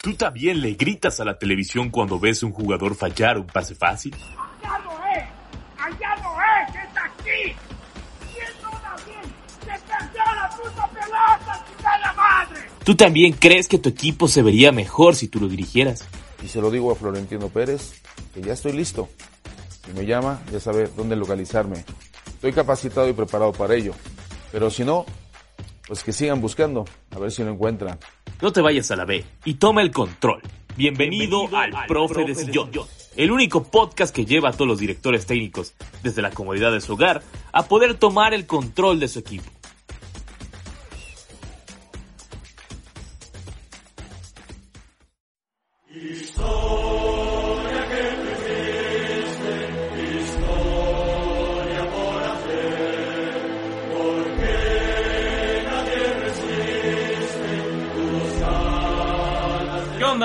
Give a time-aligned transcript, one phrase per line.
[0.00, 4.14] ¿Tú también le gritas a la televisión cuando ves un jugador fallar un pase fácil?
[4.14, 5.24] ¡Allá no es!
[5.76, 6.74] ¡Allá no es!
[6.76, 7.56] ¡Es aquí!
[8.32, 9.34] ¿Quién no da bien?
[9.58, 11.66] ¡Se perdió la puta pelota,
[12.00, 12.60] la madre!
[12.84, 16.06] ¿Tú también crees que tu equipo se vería mejor si tú lo dirigieras?
[16.44, 18.00] Y se lo digo a Florentino Pérez,
[18.32, 19.08] que ya estoy listo.
[19.84, 21.84] Si me llama, ya sabe dónde localizarme.
[22.34, 23.94] Estoy capacitado y preparado para ello.
[24.52, 25.06] Pero si no,
[25.88, 27.98] pues que sigan buscando, a ver si lo encuentran.
[28.40, 30.40] No te vayas a la B y toma el control.
[30.76, 32.70] Bienvenido, al, Profe, de Sillón,
[33.16, 36.92] el único podcast que lleva a todos los directores técnicos, desde la comodidad de su
[36.92, 39.50] hogar, a poder tomar el control de su equipo.
[45.92, 46.57] ¿Qué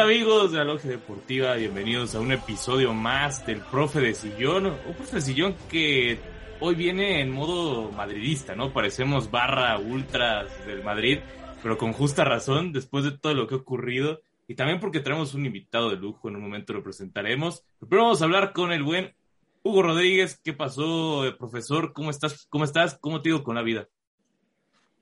[0.04, 1.56] amigos de la Deportiva?
[1.56, 4.66] Bienvenidos a un episodio más del Profe de Sillón.
[4.66, 6.20] Un Profe de Sillón que
[6.60, 8.74] hoy viene en modo madridista, ¿no?
[8.74, 11.20] Parecemos barra ultras del Madrid,
[11.62, 15.36] pero con justa razón después de todo lo que ha ocurrido y también porque tenemos
[15.36, 17.64] un invitado de lujo, en un momento lo presentaremos.
[17.90, 19.16] Pero vamos a hablar con el buen
[19.64, 20.38] Hugo Rodríguez.
[20.44, 21.94] ¿Qué pasó, eh, profesor?
[21.94, 22.46] ¿Cómo estás?
[22.50, 22.98] ¿Cómo estás?
[23.00, 23.88] ¿Cómo te digo con la vida?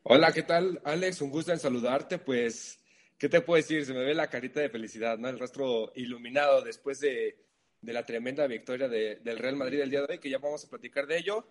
[0.03, 1.21] Hola, ¿qué tal, Alex?
[1.21, 2.19] Un gusto en saludarte.
[2.19, 2.80] Pues,
[3.21, 3.85] ¿qué te puedo decir?
[3.85, 5.29] Se me ve la carita de felicidad, ¿no?
[5.29, 7.37] El rostro iluminado después de,
[7.79, 10.65] de la tremenda victoria de- del Real Madrid el día de hoy, que ya vamos
[10.65, 11.47] a platicar de ello.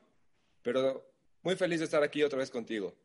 [0.63, 1.07] Pero
[1.45, 2.97] muy feliz de estar aquí otra vez contigo.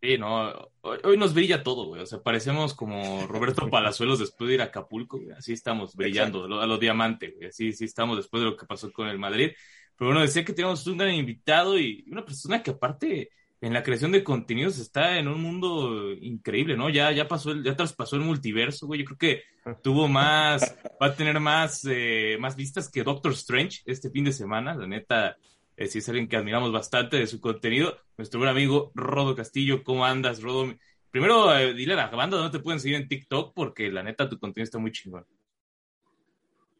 [0.00, 2.00] Sí, no, hoy, hoy nos brilla todo, güey.
[2.00, 5.32] O sea, parecemos como Roberto Palazuelos después de ir a Acapulco, güey.
[5.32, 7.48] Así estamos brillando, a lo, a lo diamante, güey.
[7.48, 9.52] Así, sí estamos después de lo que pasó con el Madrid.
[9.98, 13.30] Pero bueno, decía que teníamos un gran invitado y una persona que aparte
[13.60, 16.90] en la creación de contenidos está en un mundo increíble, ¿no?
[16.90, 19.00] Ya, ya pasó el, ya traspasó el multiverso, güey.
[19.00, 19.42] Yo creo que
[19.82, 24.32] tuvo más, va a tener más, eh, más vistas que Doctor Strange este fin de
[24.32, 24.74] semana.
[24.74, 25.36] La neta,
[25.76, 27.96] eh, sí es alguien que admiramos bastante de su contenido.
[28.18, 30.74] Nuestro buen amigo Rodo Castillo, ¿cómo andas, Rodo?
[31.10, 34.28] Primero, eh, dile a la banda dónde te pueden seguir en TikTok, porque la neta
[34.28, 35.24] tu contenido está muy chingón.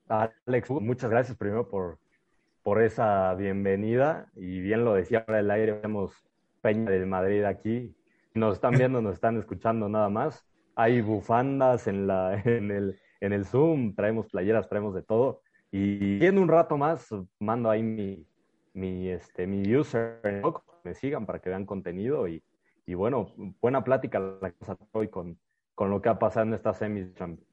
[0.08, 1.98] Alex, muchas gracias primero por,
[2.62, 4.31] por esa bienvenida.
[4.37, 6.25] Y bien lo decía ahora el aire, vemos
[6.66, 7.94] Peña del Madrid aquí.
[8.34, 10.44] Nos están viendo, nos están escuchando nada más.
[10.75, 15.43] Hay bufandas en, la, en, el, en el Zoom, traemos playeras, traemos de todo.
[15.71, 18.26] Y en un rato más mando ahí mi,
[18.75, 20.21] mi, este, mi user,
[20.82, 22.26] me sigan para que vean contenido.
[22.26, 22.43] Y,
[22.84, 25.38] y bueno, buena plática la que vamos a hoy con,
[25.76, 27.49] con lo que ha pasado en esta semis Champions.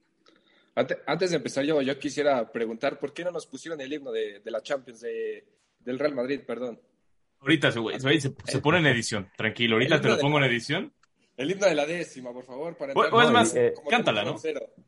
[0.74, 4.12] Ante- Antes de empezar, yo, yo quisiera preguntar, ¿por qué no nos pusieron el himno
[4.12, 5.46] de, de la Champions, de,
[5.82, 6.80] del Real Madrid, perdón?
[7.44, 9.76] Ahorita se, güey, se, se pone en edición, tranquilo.
[9.76, 10.92] Ahorita te lo pongo en edición.
[11.36, 14.24] El himno de la décima, por favor, para O- entrar o es más, eh, cántala,
[14.24, 14.36] ¿no?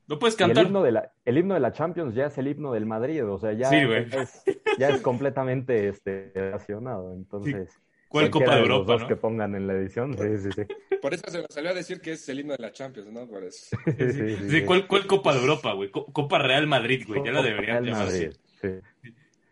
[0.08, 0.66] Lo puedes Y el cantar.
[0.68, 3.40] himno, de la, el himno de la Champions ya es el himno del Madrid, o
[3.40, 4.06] sea, ya, Sí, güey.
[4.12, 4.44] es,
[4.78, 7.14] ya es completamente este, relacionado.
[7.14, 7.70] Entonces,
[8.08, 9.08] ¿Cuál Copa de los Europa, dos no?
[9.08, 10.62] que pongan en la edición, sí, sí, sí.
[11.02, 13.28] Por eso se me salió a decir que es el himno de la Champions, ¿no?
[13.28, 13.76] Por eso.
[13.84, 14.62] Sí, Sí, sí, sí, sí.
[14.66, 15.90] ¿cuál, ¿Cuál Copa de Europa, güey?
[15.90, 17.24] Co- Copa Real Madrid, güey.
[17.26, 18.30] Ya la deberían Real llamar así.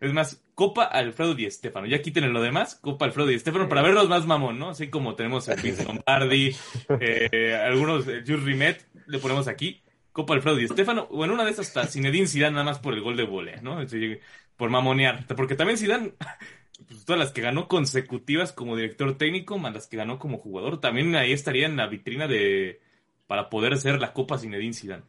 [0.04, 1.86] Es más, Copa Alfredo Di Stéfano.
[1.86, 4.70] Ya quiten lo demás, Copa Alfredo Di Stéfano, para verlos más mamón, ¿no?
[4.70, 6.54] Así como tenemos a Vince Lombardi,
[7.00, 9.82] eh, algunos, eh, Jules Rimet, le ponemos aquí.
[10.12, 12.94] Copa Alfredo Di Stéfano, o en una de esas hasta Zinedine Zidane nada más por
[12.94, 13.78] el gol de volea, ¿no?
[13.78, 14.18] Así,
[14.56, 15.26] por mamonear.
[15.34, 16.12] Porque también Zidane,
[16.86, 20.80] pues, todas las que ganó consecutivas como director técnico, más las que ganó como jugador,
[20.80, 22.80] también ahí estaría en la vitrina de
[23.26, 25.04] para poder ser la Copa Zinedine Zidane.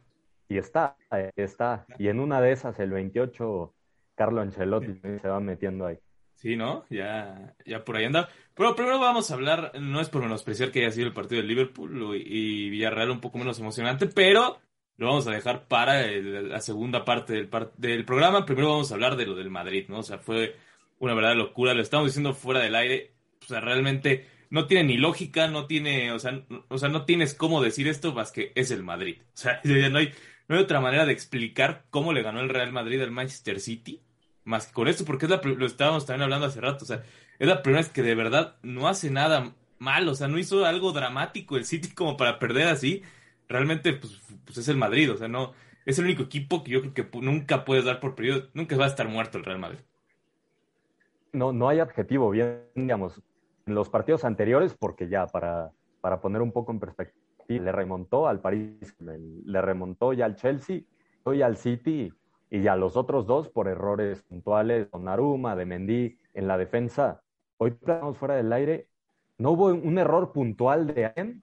[0.48, 1.86] Y está, eh, está.
[1.98, 3.74] Y en una de esas, el 28,
[4.16, 5.98] Carlo Ancelotti se va metiendo ahí.
[6.34, 6.84] Sí, ¿no?
[6.90, 8.28] Ya, ya por ahí anda.
[8.54, 11.48] Pero primero vamos a hablar, no es por menospreciar que haya sido el partido del
[11.48, 14.58] Liverpool y Villarreal un poco menos emocionante, pero
[14.98, 18.44] lo vamos a dejar para el- la segunda parte del, par- del programa.
[18.44, 19.98] Primero vamos a hablar de lo del Madrid, ¿no?
[20.00, 20.56] O sea, fue
[20.98, 23.12] una verdadera locura, lo estamos diciendo fuera del aire.
[23.42, 27.04] O sea, realmente no tiene ni lógica, no tiene, o sea, n- o sea, no
[27.04, 29.18] tienes cómo decir esto más que es el Madrid.
[29.34, 30.12] O sea, no hay,
[30.48, 34.02] no hay otra manera de explicar cómo le ganó el Real Madrid al Manchester City
[34.46, 37.02] más que con esto, porque es la, lo estábamos también hablando hace rato, o sea,
[37.38, 40.64] es la primera vez que de verdad no hace nada mal, o sea, no hizo
[40.64, 43.02] algo dramático el City como para perder así,
[43.48, 45.52] realmente pues, pues es el Madrid, o sea, no,
[45.84, 48.84] es el único equipo que yo creo que nunca puedes dar por periodo, nunca va
[48.84, 49.80] a estar muerto el Real Madrid.
[51.32, 53.20] No, no hay adjetivo, bien, digamos,
[53.66, 58.26] en los partidos anteriores, porque ya para, para poner un poco en perspectiva, le remontó
[58.26, 60.80] al París, le remontó ya al Chelsea,
[61.24, 62.12] hoy al City
[62.50, 67.22] y ya los otros dos por errores puntuales, con Naruma, de Mendy en la defensa.
[67.58, 68.88] Hoy estamos fuera del aire.
[69.38, 71.42] No hubo un error puntual de alguien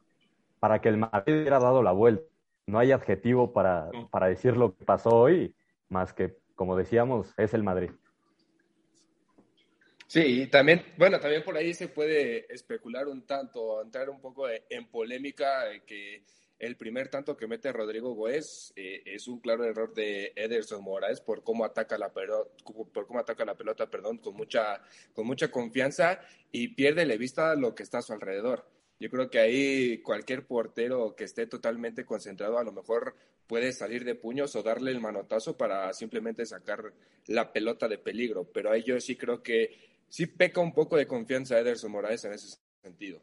[0.59, 2.23] para que el Madrid hubiera dado la vuelta.
[2.65, 5.53] No hay adjetivo para, para decir lo que pasó hoy,
[5.89, 7.91] más que, como decíamos, es el Madrid.
[10.07, 14.87] Sí, también, bueno, también por ahí se puede especular un tanto, entrar un poco en
[14.87, 16.23] polémica, que
[16.63, 21.19] el primer tanto que mete Rodrigo Goes eh, es un claro error de Ederson Moraes
[21.19, 22.49] por cómo ataca la pelota,
[22.93, 24.81] por cómo ataca la pelota, perdón, con mucha,
[25.13, 26.21] con mucha confianza
[26.53, 28.65] y pierde de vista lo que está a su alrededor.
[28.97, 34.05] Yo creo que ahí cualquier portero que esté totalmente concentrado a lo mejor puede salir
[34.05, 36.93] de puños o darle el manotazo para simplemente sacar
[37.25, 38.45] la pelota de peligro.
[38.45, 42.33] Pero ahí yo sí creo que sí peca un poco de confianza Ederson Moraes en
[42.33, 43.21] ese sentido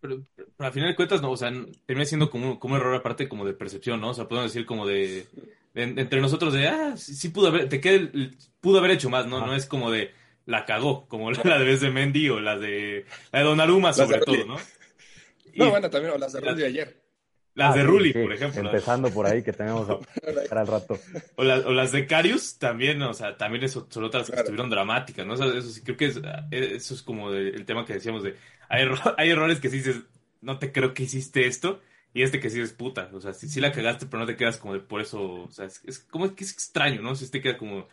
[0.00, 1.52] pero, pero, al final de cuentas, no, o sea,
[1.86, 4.10] termina siendo como, como un error aparte como de percepción, ¿no?
[4.10, 5.26] O sea, podemos decir como de,
[5.74, 8.10] entre nosotros de, ah, sí, pudo haber, te queda,
[8.60, 9.44] pudo haber hecho más, ¿no?
[9.46, 10.12] No es como de,
[10.46, 14.20] la cagó, como la, de vez de Mendy o la de, la de Donnarumma sobre
[14.20, 14.56] todo, ¿no?
[15.54, 17.00] No, bueno, también, o las de Rulli ayer.
[17.54, 18.60] Las de Rulli, por ejemplo.
[18.60, 19.86] Empezando por ahí, que tenemos
[20.48, 20.98] para el rato.
[21.36, 25.26] O, o, las de Carius también, o sea, también eso, son otras que estuvieron dramáticas,
[25.26, 25.34] ¿no?
[25.34, 26.20] O sea, eso sí, creo que es,
[26.50, 28.36] eso es como el tema que decíamos de,
[28.68, 28.86] hay,
[29.16, 30.02] hay errores que sí dices,
[30.40, 31.80] no te creo que hiciste esto,
[32.12, 34.56] y este que sí es puta, o sea, sí, la cagaste, pero no te quedas
[34.56, 37.14] como de por eso, o sea, es, como que es extraño, ¿no?
[37.14, 37.86] Si te queda como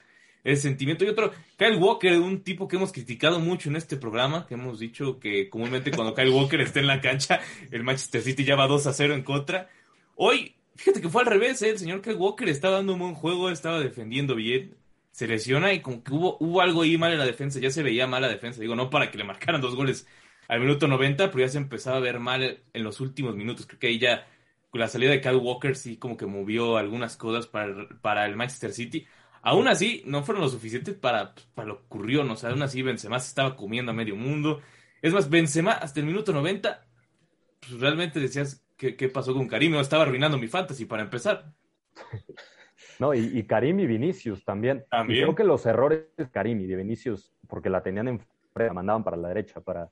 [0.47, 1.03] ese sentimiento.
[1.03, 4.79] Y otro, Kyle Walker, un tipo que hemos criticado mucho en este programa, que hemos
[4.79, 7.41] dicho que comúnmente cuando Kyle Walker está en la cancha,
[7.71, 9.69] el Manchester City ya va 2 a 0 en contra.
[10.15, 11.71] Hoy, fíjate que fue al revés, ¿eh?
[11.71, 14.75] el señor Kyle Walker estaba dando un buen juego, estaba defendiendo bien,
[15.11, 17.83] se lesiona y como que hubo, hubo algo ahí mal en la defensa, ya se
[17.83, 20.07] veía mal la defensa, digo, no para que le marcaran dos goles
[20.47, 23.65] al minuto 90, pero ya se empezaba a ver mal en los últimos minutos.
[23.67, 24.25] Creo que ahí ya
[24.69, 28.35] con la salida de Kyle Walker sí como que movió algunas cosas para para el
[28.35, 29.05] Manchester City.
[29.47, 32.33] Aún así, no fueron lo suficientes para, para lo que ocurrió, ¿no?
[32.33, 34.59] O sea, aún así Benzema se estaba comiendo a medio mundo.
[35.01, 36.85] Es más, Benzema hasta el minuto 90,
[37.61, 39.71] pues realmente decías, ¿qué, qué pasó con Karim?
[39.71, 41.53] No, estaba arruinando mi fantasy para empezar.
[42.99, 44.83] No, y, Karim y Vinicius también.
[44.89, 45.23] también.
[45.23, 49.03] creo que los errores de Karim y de Vinicius, porque la tenían en la mandaban
[49.03, 49.87] para la derecha, para,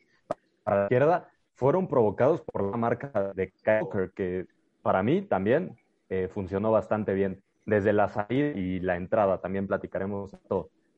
[0.63, 4.47] para la izquierda fueron provocados por la marca de Walker, que
[4.81, 5.77] para mí también
[6.09, 7.43] eh, funcionó bastante bien.
[7.65, 10.31] Desde la salida y la entrada también platicaremos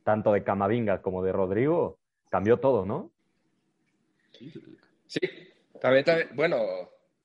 [0.04, 1.98] tanto de Camavinga como de Rodrigo,
[2.30, 3.12] cambió todo, ¿no?
[4.32, 5.22] Sí,
[5.80, 6.58] también, también, bueno,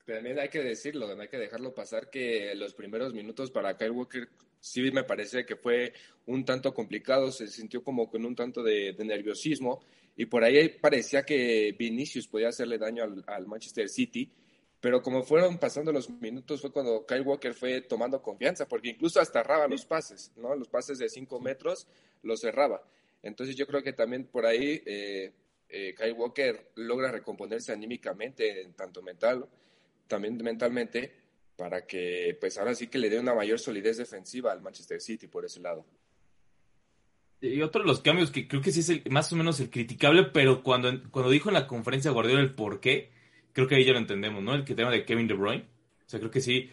[0.07, 4.29] también hay que decirlo, hay que dejarlo pasar que los primeros minutos para Kyle Walker
[4.61, 5.93] sí me parece que fue
[6.27, 9.83] un tanto complicado, se sintió como con un tanto de nerviosismo
[10.17, 14.31] y por ahí parecía que Vinicius podía hacerle daño al, Manchester City,
[14.83, 19.21] pero como fueron pasando los minutos fue cuando Kyle Walker fue tomando confianza, porque incluso
[19.21, 20.57] hasta cerraba los pases, ¿no?
[20.57, 21.87] Los pases de 5 metros
[22.25, 22.83] los cerraba.
[23.23, 25.33] Entonces yo creo que también por ahí eh,
[25.69, 29.47] eh, Kyle Walker logra recomponerse anímicamente, tanto mental,
[30.09, 31.13] también mentalmente,
[31.57, 35.29] para que pues ahora sí que le dé una mayor solidez defensiva al Manchester City
[35.29, 35.87] por ese lado.
[37.41, 39.71] Y otro de los cambios que creo que sí es el, más o menos el
[39.71, 43.12] criticable, pero cuando, cuando dijo en la conferencia Guardiola el por qué,
[43.53, 44.55] creo que ahí ya lo entendemos, ¿no?
[44.55, 45.65] El tema de Kevin De Bruyne.
[46.07, 46.71] O sea, creo que sí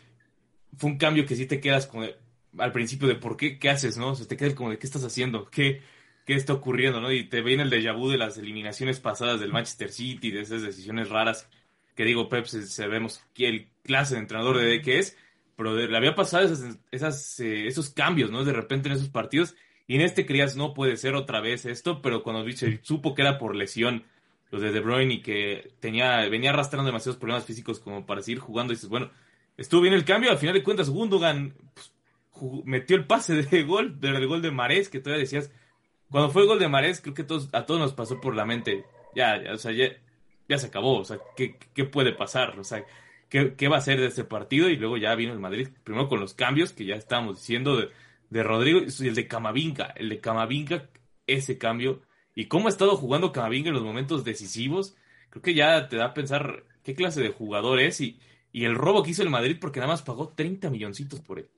[0.77, 2.09] fue un cambio que sí te quedas con
[2.57, 4.09] al principio de por qué, qué haces, ¿no?
[4.11, 5.81] O sea, te quedas como de qué estás haciendo, qué,
[6.25, 7.11] qué está ocurriendo, ¿no?
[7.11, 10.61] Y te viene el déjà vu de las eliminaciones pasadas del Manchester City, de esas
[10.61, 11.47] decisiones raras
[11.95, 15.17] que digo, Pep, sabemos que el clase de entrenador de que es,
[15.57, 18.45] pero le había pasado esas, esas eh, esos cambios, ¿no?
[18.45, 19.53] De repente en esos partidos
[19.85, 23.23] y en este creías, no puede ser otra vez esto, pero cuando dice, supo que
[23.23, 24.05] era por lesión
[24.51, 28.39] los de De Bruyne y que tenía, venía arrastrando demasiados problemas físicos como para seguir
[28.39, 29.09] jugando, dices, bueno,
[29.57, 31.91] estuvo bien el cambio, al final de cuentas Gundogan pues,
[32.65, 35.51] metió el pase de gol, del gol de Marés, que todavía decías,
[36.09, 38.45] cuando fue el gol de Marés, creo que todos, a todos nos pasó por la
[38.45, 42.59] mente, ya, ya o sea, ya, se acabó, o sea, ¿qué, ¿qué, puede pasar?
[42.59, 42.83] O sea,
[43.29, 44.69] ¿qué, ¿qué va a ser de este partido?
[44.69, 47.89] Y luego ya vino el Madrid, primero con los cambios que ya estábamos diciendo de
[48.29, 49.93] de Rodrigo y el de Camavinga.
[49.95, 50.89] El de Camavinga,
[51.27, 52.01] ese cambio.
[52.39, 54.95] Y cómo ha estado jugando Camavinga en los momentos decisivos.
[55.29, 58.17] Creo que ya te da a pensar qué clase de jugador es y,
[58.53, 61.49] y el robo que hizo el Madrid porque nada más pagó 30 milloncitos por él.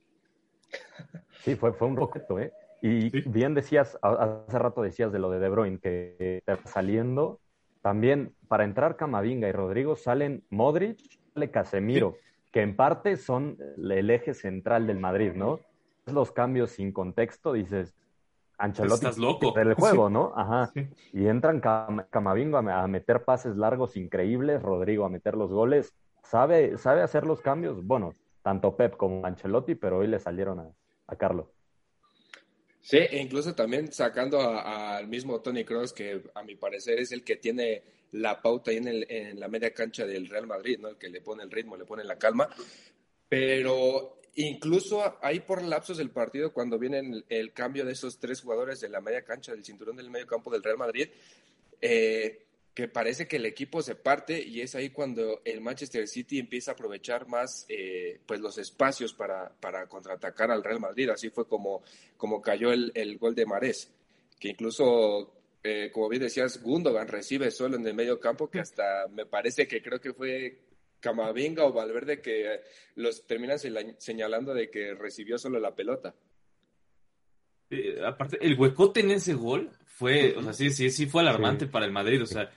[1.44, 2.52] Sí, fue, fue un roqueto, ¿eh?
[2.80, 7.38] Y bien decías, hace rato decías de lo de De Bruyne, que saliendo.
[7.80, 10.98] También para entrar Camavinga y Rodrigo salen Modric,
[11.32, 12.16] sale Casemiro.
[12.50, 15.60] que en parte son el eje central del Madrid, ¿no?
[16.06, 17.94] Los cambios sin contexto, dices,
[18.62, 19.58] Ancelotti Estás loco.
[19.58, 20.32] el juego, ¿no?
[20.36, 20.72] Ajá.
[21.12, 25.92] Y entran Cam Camavingo a, a, meter pases largos increíbles, Rodrigo a meter los goles.
[26.22, 27.84] Sabe, sabe hacer los cambios.
[27.84, 30.70] Bueno, tanto Pep como Ancelotti, pero hoy le salieron a,
[31.08, 31.50] a Carlo.
[32.80, 37.24] Sí, e incluso también sacando al mismo Tony Cross, que a mi parecer es el
[37.24, 40.88] que tiene la pauta ahí en, el, en, la media cancha del Real Madrid, ¿no?
[40.88, 42.48] El que le pone el ritmo, le pone la calma.
[43.28, 48.40] Pero incluso ahí por lapsos del partido, cuando viene el, el, cambio de esos tres
[48.40, 51.08] jugadores de la media cancha, del cinturón del medio campo del Real Madrid,
[51.80, 56.38] eh, que parece que el equipo se parte y es ahí cuando el Manchester City
[56.38, 61.10] empieza a aprovechar más eh, pues los espacios para, para, contraatacar al Real Madrid.
[61.10, 61.82] Así fue como,
[62.16, 63.90] como cayó el, el gol de Marés,
[64.38, 69.06] que incluso, eh, como bien decías, Gundogan recibe solo en el medio campo, que hasta
[69.08, 70.56] me parece que creo que fue
[71.02, 72.60] Camavinga o Valverde que
[72.94, 73.58] los terminan
[73.98, 76.14] señalando de que recibió solo la pelota.
[77.70, 81.66] Eh, aparte, el huecote en ese gol fue, o sea, sí, sí, sí fue alarmante
[81.66, 81.70] sí.
[81.70, 82.50] para el Madrid, o sea,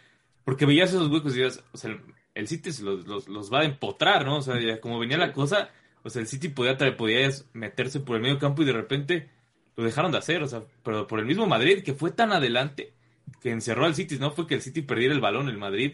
[0.43, 2.01] porque veías esos huecos y o sea, el,
[2.35, 4.37] el City los, los, los, va a empotrar, ¿no?
[4.37, 5.71] O sea, ya, como venía la cosa,
[6.03, 9.29] o sea, el City podía, podía meterse por el medio campo y de repente
[9.75, 12.93] lo dejaron de hacer, o sea, pero por el mismo Madrid, que fue tan adelante,
[13.41, 15.93] que encerró al City, no fue que el City perdiera el balón, el Madrid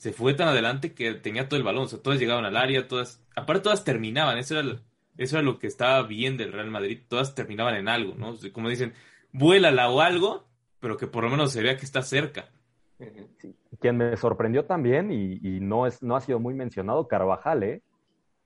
[0.00, 2.88] se fue tan adelante que tenía todo el balón, o sea, todas llegaban al área,
[2.88, 4.80] todas, aparte todas terminaban, eso era,
[5.18, 8.34] eso era lo que estaba bien del Real Madrid, todas terminaban en algo, ¿no?
[8.54, 8.94] Como dicen,
[9.30, 10.46] vuélala o algo,
[10.80, 12.48] pero que por lo menos se vea que está cerca.
[12.96, 13.54] Sí.
[13.78, 17.82] Quien me sorprendió también, y, y, no, es, no ha sido muy mencionado, Carvajal, ¿eh?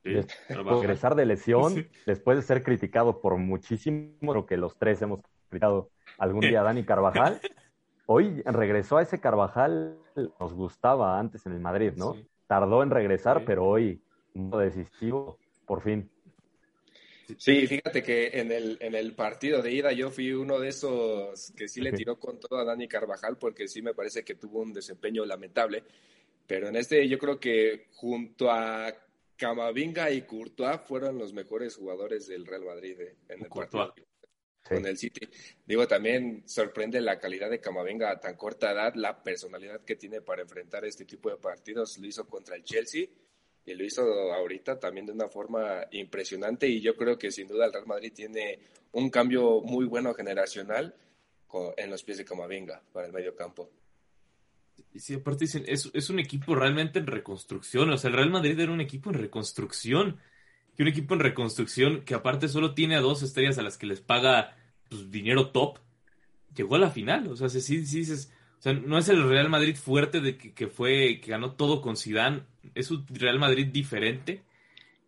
[0.03, 0.17] Sí,
[0.49, 0.81] Carvajal.
[0.81, 1.87] regresar de lesión, sí.
[2.05, 5.21] después de ser criticado por muchísimo, lo que los tres hemos
[5.51, 7.41] criticado algún día a Dani Carvajal,
[8.07, 12.15] hoy regresó a ese Carvajal, nos gustaba antes en el Madrid, ¿no?
[12.15, 12.27] Sí.
[12.47, 13.45] Tardó en regresar, sí.
[13.47, 14.01] pero hoy,
[14.35, 16.11] un decisivo, por fin.
[17.39, 21.53] Sí, fíjate que en el, en el partido de ida yo fui uno de esos
[21.57, 24.61] que sí le tiró con todo a Dani Carvajal porque sí me parece que tuvo
[24.61, 25.85] un desempeño lamentable,
[26.47, 28.93] pero en este yo creo que junto a
[29.37, 33.87] Camavinga y Courtois fueron los mejores jugadores del Real Madrid eh, en el Courtois.
[33.87, 34.14] partido
[34.67, 35.29] con el City.
[35.67, 40.23] Digo, también sorprende la calidad de Camavinga a tan corta edad, la personalidad que tiene
[40.23, 41.99] para enfrentar este tipo de partidos.
[41.99, 43.07] Lo hizo contra el Chelsea
[43.67, 44.03] y lo hizo
[44.33, 48.13] ahorita también de una forma impresionante y yo creo que sin duda el Real Madrid
[48.15, 48.59] tiene
[48.93, 50.95] un cambio muy bueno generacional
[51.77, 53.71] en los pies de Camavinga para el medio campo.
[54.93, 58.31] Y sí, aparte dicen, es, es un equipo realmente en reconstrucción, o sea, el Real
[58.31, 60.21] Madrid era un equipo en reconstrucción,
[60.77, 63.87] y un equipo en reconstrucción que aparte solo tiene a dos estrellas a las que
[63.87, 64.57] les paga
[64.89, 65.79] pues, dinero top,
[66.55, 69.77] llegó a la final, o sea, sí dices, o sea, no es el Real Madrid
[69.77, 72.43] fuerte de que, que fue, que ganó todo con Zidane,
[72.75, 74.43] es un Real Madrid diferente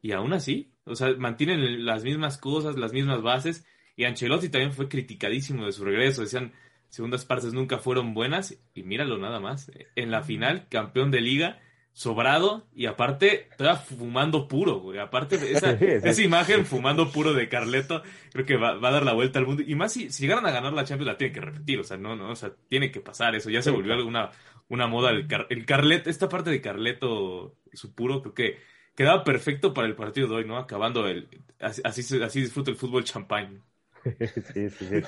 [0.02, 3.64] y aún así, o sea, mantienen las mismas cosas, las mismas bases
[3.96, 6.52] y Ancelotti también fue criticadísimo de su regreso, decían
[6.88, 11.60] segundas partes nunca fueron buenas y míralo nada más, en la final campeón de liga
[11.96, 14.98] sobrado y aparte todavía fumando puro, güey.
[14.98, 19.02] Aparte de esa, esa imagen fumando puro de Carleto, creo que va, va, a dar
[19.02, 19.62] la vuelta al mundo.
[19.66, 21.80] Y más si, si llegaran a ganar la Champions, la tienen que repetir.
[21.80, 23.48] O sea, no, no, o sea, tiene que pasar eso.
[23.48, 24.30] Ya se volvió alguna
[24.68, 28.58] una moda el, car, el Carleto, esta parte de Carleto, su puro, creo que
[28.94, 30.58] quedaba perfecto para el partido de hoy, ¿no?
[30.58, 31.28] Acabando el,
[31.60, 33.62] así, así, así disfruta el fútbol champagne.
[34.52, 35.02] Sí, sí, sí.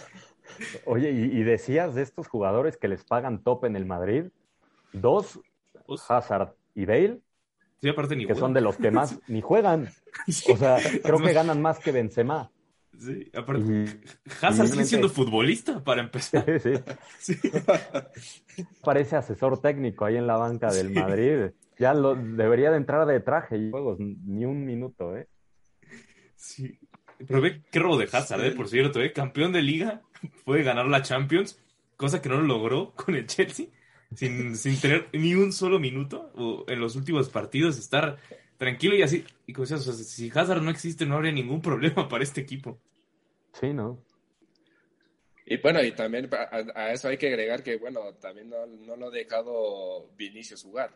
[0.87, 4.25] Oye, y, y, decías de estos jugadores que les pagan top en el Madrid,
[4.93, 5.39] dos,
[6.09, 7.19] Hazard y Bale,
[7.83, 8.41] sí, aparte ni que juegan.
[8.41, 9.89] son de los que más ni juegan.
[10.29, 10.53] Sí.
[10.53, 12.53] O sea, creo que ganan más que Benzema.
[12.97, 16.45] Sí, aparte, y, Hazard sigue siendo futbolista para empezar.
[16.61, 16.75] Sí,
[17.19, 17.35] sí.
[17.41, 18.65] sí.
[18.85, 21.51] Parece asesor técnico ahí en la banca del Madrid.
[21.81, 25.27] Ya lo, debería de entrar de traje y juegos, ni un minuto, ¿eh?
[26.37, 26.79] Sí.
[27.27, 28.53] Pero ve qué robo de Hazard, ¿eh?
[28.53, 29.13] Por cierto, ¿eh?
[29.13, 30.03] Campeón de liga,
[30.45, 31.61] puede ganar la Champions,
[31.97, 33.67] cosa que no lo logró con el Chelsea
[34.15, 38.19] sin, sin tener ni un solo minuto o en los últimos partidos, estar
[38.57, 39.25] tranquilo y así.
[39.47, 42.41] Y como decías, o sea, si Hazard no existe, no habría ningún problema para este
[42.41, 42.79] equipo.
[43.59, 44.03] Sí, ¿no?
[45.47, 48.97] Y bueno, y también a, a eso hay que agregar que, bueno, también no, no,
[48.97, 50.95] lo ha dejado Vinicius jugar.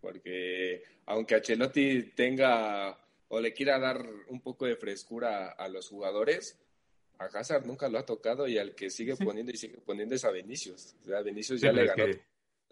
[0.00, 2.98] Porque aunque Ancelotti tenga
[3.28, 6.58] o le quiera dar un poco de frescura a, los jugadores,
[7.18, 10.24] a Hazard nunca lo ha tocado y al que sigue poniendo y sigue poniendo es
[10.24, 10.96] a Vinicius.
[11.02, 12.20] O sea, Vinicius ya le ganó que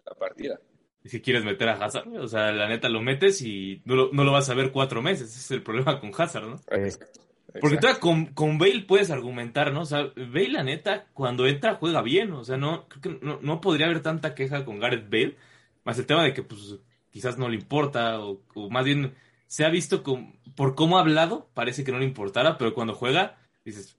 [0.05, 0.59] la partida.
[1.03, 4.11] Y si quieres meter a Hazard, o sea, la neta lo metes y no lo,
[4.11, 5.29] no lo vas a ver cuatro meses.
[5.29, 6.55] Ese es el problema con Hazard, ¿no?
[6.71, 7.21] Exacto.
[7.61, 9.81] Porque todavía con, con Bale puedes argumentar, ¿no?
[9.81, 12.31] O sea, Bale, la neta, cuando entra juega bien.
[12.33, 15.35] O sea, no, creo que no, no podría haber tanta queja con Gareth Bale.
[15.83, 16.79] Más el tema de que, pues,
[17.11, 19.13] quizás no le importa, o, o más bien
[19.47, 20.03] se ha visto
[20.55, 23.95] por cómo ha hablado, parece que no le importara, pero cuando juega, dices,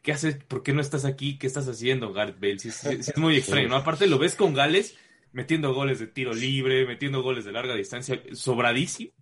[0.00, 0.36] ¿qué haces?
[0.36, 1.38] ¿Por qué no estás aquí?
[1.38, 2.58] ¿Qué estás haciendo, Gareth Bale?
[2.60, 3.76] Sí, es muy extraño, ¿no?
[3.76, 4.96] Aparte lo ves con Gales
[5.32, 9.12] metiendo goles de tiro libre, metiendo goles de larga distancia, sobradísimo.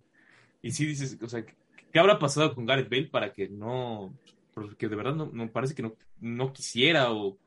[0.61, 1.43] Y sí dices, o sea,
[1.91, 4.13] ¿qué habrá pasado con Gareth Bale para que no,
[4.53, 7.37] porque de verdad no, no parece que no, no quisiera o,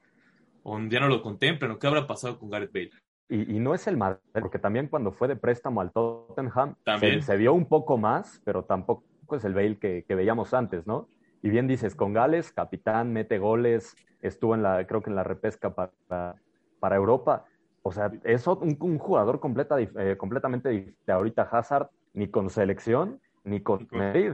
[0.62, 2.90] o, ya no lo contemplan, o qué habrá pasado con Gareth Bale?
[3.28, 7.36] Y, no es el Madrid, porque también cuando fue de préstamo al Tottenham se, se,
[7.38, 9.04] vio un poco más, pero tampoco
[9.34, 11.08] es el Bale que, que, veíamos antes, ¿no?
[11.42, 15.24] Y bien dices, con Gales, capitán, mete goles, estuvo en la, creo que en la
[15.24, 16.36] repesca para,
[16.78, 17.46] para Europa.
[17.82, 23.20] O sea, es un, un jugador completa, eh, completamente diferente ahorita Hazard, ni con selección,
[23.44, 24.32] ni con Madrid.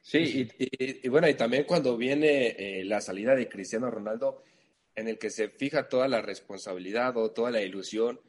[0.00, 4.42] Sí, y, bueno, y también cuando viene eh, la salida de Cristiano Ronaldo,
[4.94, 8.20] en el que se fija toda la responsabilidad o toda la ilusión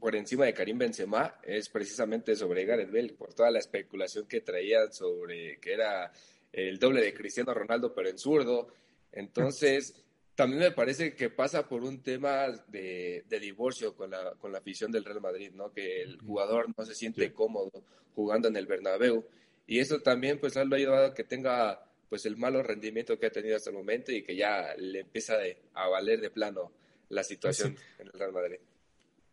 [0.00, 4.40] por encima de Karim Benzema es precisamente sobre Gareth Bale, por toda la especulación que
[4.40, 6.10] traía sobre que era
[6.52, 8.68] el doble de Cristiano Ronaldo, pero en zurdo.
[9.12, 10.03] Entonces,
[10.34, 14.90] también me parece que pasa por un tema de, divorcio con la, con la afición
[14.90, 15.72] del Real Madrid, ¿no?
[15.72, 17.70] Que el jugador no se siente cómodo
[18.14, 19.24] jugando en el Bernabéu.
[19.66, 23.26] Y eso también, pues, lo ha ayudado a que tenga pues el malo rendimiento que
[23.26, 25.34] ha tenido hasta el momento y que ya le empieza
[25.72, 26.70] a valer de plano
[27.08, 28.58] la situación en el Real Madrid.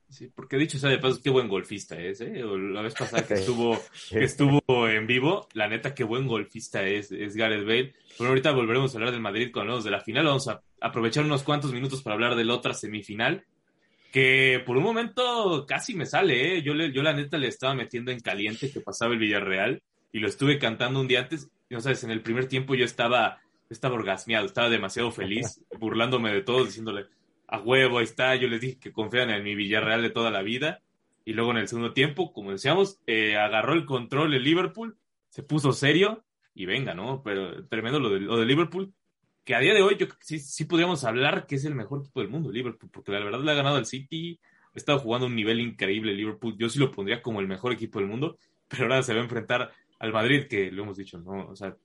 [0.10, 2.44] Sí, porque dicho sea de paso, qué buen golfista es, ¿eh?
[2.44, 7.12] La vez pasada que estuvo, que estuvo en vivo, la neta, qué buen golfista es,
[7.12, 7.94] es Gareth Bale.
[8.18, 10.26] Pero ahorita volveremos a hablar del Madrid con los de la final.
[10.26, 13.46] Vamos a aprovechar unos cuantos minutos para hablar de la otra semifinal,
[14.12, 16.62] que por un momento casi me sale, ¿eh?
[16.62, 20.20] Yo, le, yo la neta le estaba metiendo en caliente que pasaba el Villarreal y
[20.20, 23.96] lo estuve cantando un día antes no sabes, en el primer tiempo yo estaba, estaba
[23.96, 27.08] orgasmeado, estaba demasiado feliz, burlándome de todos, diciéndole,
[27.48, 30.42] a huevo, ahí está, yo les dije que confían en mi Villarreal de toda la
[30.42, 30.82] vida.
[31.24, 34.98] Y luego en el segundo tiempo, como decíamos, eh, agarró el control el Liverpool,
[35.30, 36.24] se puso serio
[36.56, 37.22] y venga, ¿no?
[37.24, 38.94] Pero tremendo lo de, lo de Liverpool,
[39.44, 42.22] que a día de hoy yo sí, sí podríamos hablar que es el mejor equipo
[42.22, 44.40] del mundo, Liverpool, porque la verdad le ha ganado al City,
[44.74, 47.74] ha estado jugando a un nivel increíble Liverpool, yo sí lo pondría como el mejor
[47.74, 51.20] equipo del mundo, pero ahora se va a enfrentar al Madrid, que lo hemos dicho,
[51.20, 51.48] ¿no?
[51.48, 51.76] O sea,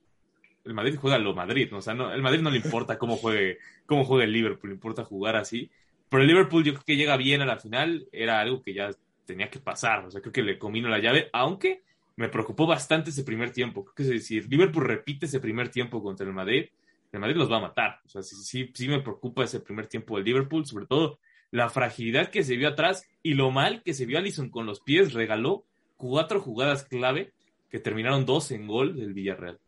[0.63, 1.77] el Madrid juega lo Madrid, ¿no?
[1.77, 4.75] O sea, no, el Madrid no le importa cómo juegue, cómo juegue el Liverpool, le
[4.75, 5.69] importa jugar así.
[6.09, 8.91] Pero el Liverpool yo creo que llega bien a la final, era algo que ya
[9.25, 11.81] tenía que pasar, o sea, creo que le combino la llave, aunque
[12.15, 13.85] me preocupó bastante ese primer tiempo.
[13.85, 16.65] Creo que el Liverpool repite ese primer tiempo contra el Madrid,
[17.11, 17.99] el Madrid los va a matar.
[18.05, 21.19] O sea, sí, sí, sí me preocupa ese primer tiempo del Liverpool, sobre todo
[21.51, 24.81] la fragilidad que se vio atrás y lo mal que se vio Allison con los
[24.81, 25.65] pies, regaló
[25.95, 27.33] cuatro jugadas clave
[27.69, 29.59] que terminaron dos en gol del Villarreal.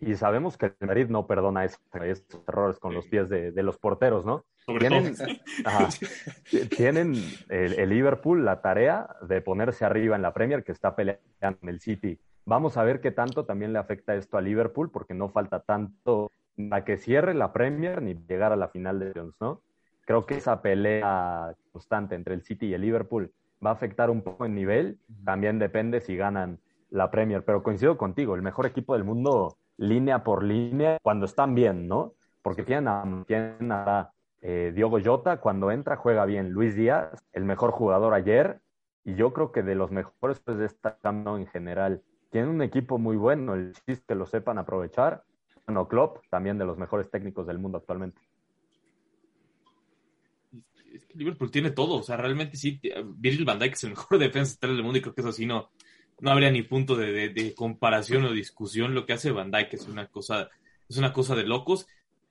[0.00, 4.24] Y sabemos que el Madrid no perdona estos errores con los pies de, los porteros,
[4.24, 4.46] ¿no?
[4.78, 5.14] tienen,
[6.76, 11.68] tienen el, Liverpool la tarea de ponerse arriba en la Premier que está peleando en
[11.68, 12.18] el City.
[12.44, 16.30] Vamos a ver qué tanto también le afecta esto a Liverpool porque no falta tanto
[16.70, 19.62] a que cierre la Premier ni llegar a la final de Champions, ¿no?
[20.04, 23.32] Creo que esa pelea constante entre el City y el Liverpool
[23.64, 24.98] va a afectar un poco el nivel.
[25.24, 26.58] También depende si ganan
[26.90, 27.44] la Premier.
[27.44, 32.14] Pero coincido contigo, el mejor equipo del mundo, línea por línea, cuando están bien, ¿no?
[32.42, 36.50] Porque tienen a, tienen a eh, Diogo Jota, cuando entra juega bien.
[36.50, 38.60] Luis Díaz, el mejor jugador ayer.
[39.04, 42.02] Y yo creo que de los mejores pues, de esta cambio en general.
[42.30, 45.24] Tienen un equipo muy bueno, el chiste que lo sepan aprovechar.
[45.66, 48.20] Bueno, Klopp, también de los mejores técnicos del mundo actualmente.
[51.14, 52.80] Liverpool tiene todo, o sea, realmente sí,
[53.16, 55.46] Virgil van Dijk es el mejor defensa central del mundo y creo que eso sí
[55.46, 55.70] no,
[56.20, 58.94] no habría ni punto de, comparación o discusión.
[58.94, 60.48] Lo que hace Van Dijk es una cosa,
[60.88, 61.86] es una cosa de locos.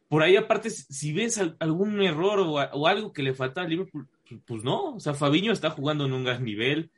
[0.07, 4.07] Por ahí, aparte, si ves algún error o, algo que le falta a Liverpool,
[4.45, 4.95] pues no.
[4.95, 6.91] O sea, Fabiño está jugando en un gran nivel.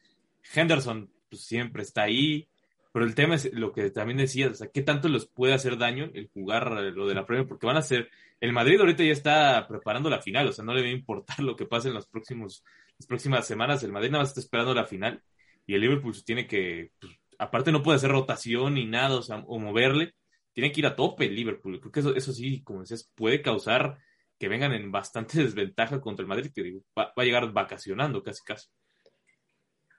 [0.53, 2.47] Henderson, pues siempre está ahí.
[2.91, 5.77] Pero el tema es lo que también decía, o sea, ¿qué tanto les puede hacer
[5.77, 7.47] daño el jugar lo de la Premier?
[7.47, 10.73] Porque van a ser, el Madrid ahorita ya está preparando la final, o sea, no
[10.73, 12.63] le va a importar lo que pase en los próximos,
[12.97, 15.23] las próximas semanas, el Madrid nada más está esperando la final
[15.65, 19.37] y el Liverpool tiene que, pues, aparte no puede hacer rotación ni nada, o, sea,
[19.47, 20.13] o moverle,
[20.53, 21.79] tiene que ir a tope el Liverpool.
[21.79, 23.97] Creo que eso, eso sí, como decías, puede causar
[24.41, 28.67] que vengan en bastante desventaja contra el Madrid, que va, a llegar vacacionando casi casi.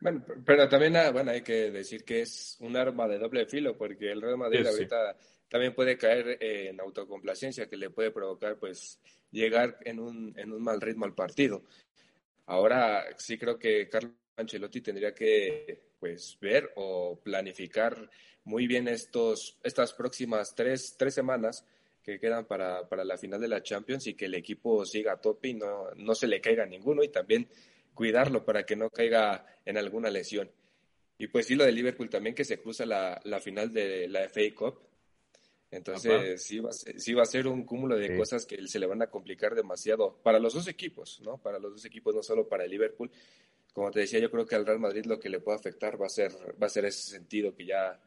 [0.02, 3.76] Bueno, pero también ah, bueno, hay que decir que es un arma de doble filo,
[3.78, 5.16] porque el Real Madrid ahorita
[5.48, 8.98] también puede caer en autocomplacencia, que le puede provocar pues
[9.30, 11.62] llegar en un, en un mal ritmo al partido.
[12.46, 18.10] Ahora sí creo que Carlos Ancelotti tendría que pues ver o planificar
[18.42, 21.64] muy bien estos, estas próximas tres, tres semanas
[22.02, 25.20] que quedan para, para, la final de la Champions y que el equipo siga a
[25.20, 27.46] tope y no, no se le caiga ninguno y también
[27.94, 30.50] cuidarlo para que no caiga en alguna lesión.
[31.18, 34.28] Y pues sí, lo de Liverpool también que se cruza la, la final de la
[34.28, 34.80] FA Cup.
[35.70, 38.78] Entonces sí va, a ser, sí va a ser un cúmulo de cosas que se
[38.78, 41.38] le van a complicar demasiado para los dos equipos, ¿no?
[41.38, 43.10] Para los dos equipos, no solo para el Liverpool.
[43.72, 46.06] Como te decía, yo creo que al Real Madrid lo que le puede afectar va
[46.06, 46.30] a ser,
[46.62, 47.98] va a ser ese sentido que ya,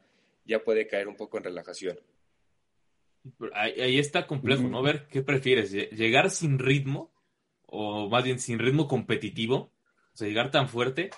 [0.44, 1.98] ya puede caer un poco en relajación.
[3.52, 4.82] Ahí, está complejo, ¿no?
[4.82, 7.10] Ver qué prefieres, llegar sin ritmo,
[7.66, 9.72] o más bien sin ritmo competitivo,
[10.16, 11.10] o sea, llegar tan fuerte,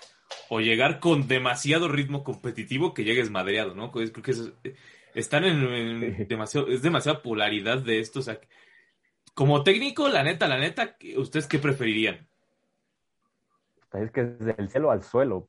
[0.49, 3.93] o llegar con demasiado ritmo competitivo que llegues madreado, ¿no?
[3.93, 4.35] Creo que
[5.15, 8.41] están en, demasiado, es demasiada polaridad de esto, o sea,
[9.35, 12.27] como técnico, la neta, la neta, ¿ustedes qué preferirían?
[13.93, 15.49] Es que es del cielo al suelo.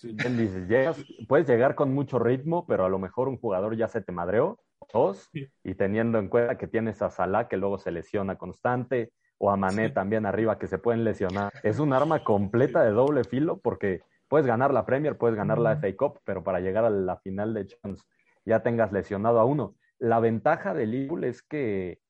[0.00, 4.12] llegas, puedes llegar con mucho ritmo, pero a lo mejor un jugador ya se te
[4.12, 4.60] madreó
[4.92, 9.50] dos, y teniendo en cuenta que tienes a Salah que luego se lesiona constante, o
[9.50, 11.52] a Mané también arriba que se pueden lesionar.
[11.62, 15.76] Es un arma completa de doble filo porque puedes ganar la Premier, puedes ganar la
[15.76, 18.06] FA Cup, pero para llegar a la final de Champions
[18.44, 19.76] ya tengas lesionado a uno.
[19.98, 22.00] La ventaja de Liverpool es que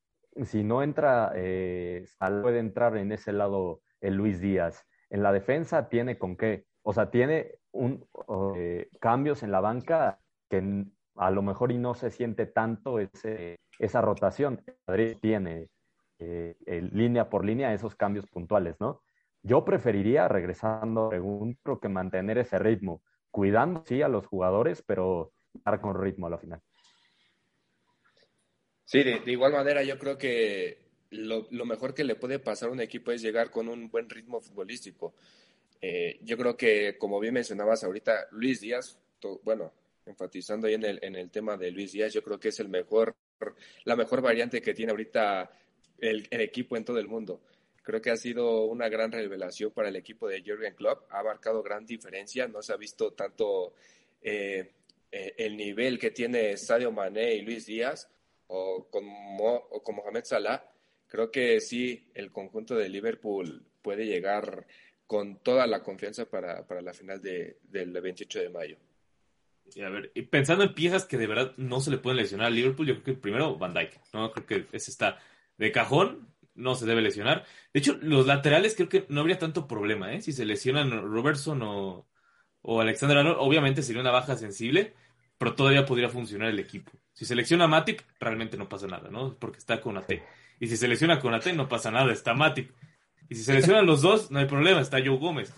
[0.45, 2.07] si no entra, eh,
[2.43, 4.87] puede entrar en ese lado el Luis Díaz.
[5.11, 8.07] En la defensa tiene con qué, o sea, tiene un,
[8.57, 10.85] eh, cambios en la banca que
[11.17, 14.63] a lo mejor y no se siente tanto ese, esa rotación.
[14.87, 15.69] Madrid tiene
[16.19, 16.57] eh,
[16.93, 19.03] línea por línea esos cambios puntuales, ¿no?
[19.43, 25.33] Yo preferiría, regresando a que mantener ese ritmo, cuidando, sí, a los jugadores, pero
[25.65, 26.61] dar con ritmo a la final.
[28.85, 30.79] Sí, de, igual manera, yo creo que
[31.11, 34.41] lo, mejor que le puede pasar a un equipo es llegar con un buen ritmo
[34.41, 35.15] futbolístico.
[35.81, 38.99] Eh, yo creo que, como bien mencionabas ahorita, Luis Díaz,
[39.45, 39.73] bueno,
[40.07, 42.69] enfatizando ahí en el, en el tema de Luis Díaz, yo creo que es el
[42.69, 43.15] mejor,
[43.85, 45.51] la mejor variante que tiene ahorita
[45.99, 47.41] el, equipo en todo el mundo.
[47.83, 51.11] Creo que ha sido una gran revelación para el equipo de Jürgen Klopp.
[51.11, 52.47] Ha marcado gran diferencia.
[52.47, 53.75] No se ha visto tanto
[54.21, 54.73] eh,
[55.11, 58.11] eh, el nivel que tiene Sadio Mané y Luis Díaz
[58.49, 59.05] o con,
[59.41, 60.71] o con Mohamed Salah.
[61.07, 64.67] Creo que sí, el conjunto de Liverpool puede llegar
[65.07, 68.77] con toda la confianza para, para la final de, del 28 de mayo.
[69.75, 72.51] Y a ver, pensando en piezas que de verdad no se le pueden lesionar a
[72.51, 74.31] Liverpool, yo creo que primero Van Dijk, ¿no?
[74.33, 75.19] Creo que ese está
[75.59, 77.45] de cajón, no se debe lesionar.
[77.73, 80.23] De hecho, los laterales creo que no habría tanto problema, ¿eh?
[80.23, 82.09] Si se lesionan Robertson o,
[82.63, 84.95] o Alexander obviamente sería una baja sensible,
[85.39, 86.93] pero todavía podría funcionar el equipo.
[87.13, 89.37] Si se lesiona Matip, realmente no pasa nada, ¿no?
[89.39, 90.13] Porque está con AT.
[90.61, 92.71] Y si se lesiona con AT, no pasa nada, está Matip.
[93.29, 95.53] Y si se lesionan los dos, no hay problema, está Joe Gómez.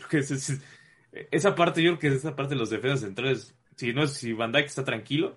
[1.30, 4.52] esa parte, yo creo que esa parte de los defensas centrales, si no si Van
[4.52, 5.36] Dijk está tranquilo,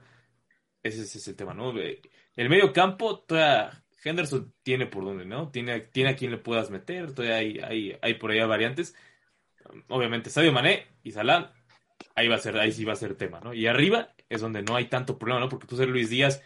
[0.81, 1.73] ese, es el tema, ¿no?
[2.35, 5.49] El medio campo, todavía Henderson tiene por dónde, ¿no?
[5.49, 8.95] Tiene, tiene a quien le puedas meter, todavía hay, hay, hay por allá variantes.
[9.87, 11.53] Obviamente, Sadio Mané y Salah,
[12.15, 13.53] ahí va a ser, ahí sí va a ser tema, ¿no?
[13.53, 15.49] Y arriba es donde no hay tanto problema, ¿no?
[15.49, 16.43] Porque tú ser Luis Díaz,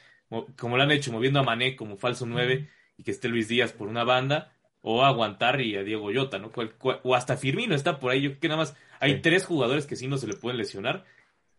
[0.57, 3.73] como lo han hecho, moviendo a Mané como falso 9 y que esté Luis Díaz
[3.73, 6.51] por una banda, o aguantar y a Diego Llota, ¿no?
[6.81, 8.21] o hasta Firmino está por ahí.
[8.21, 11.03] Yo creo que nada más hay tres jugadores que sí no se le pueden lesionar,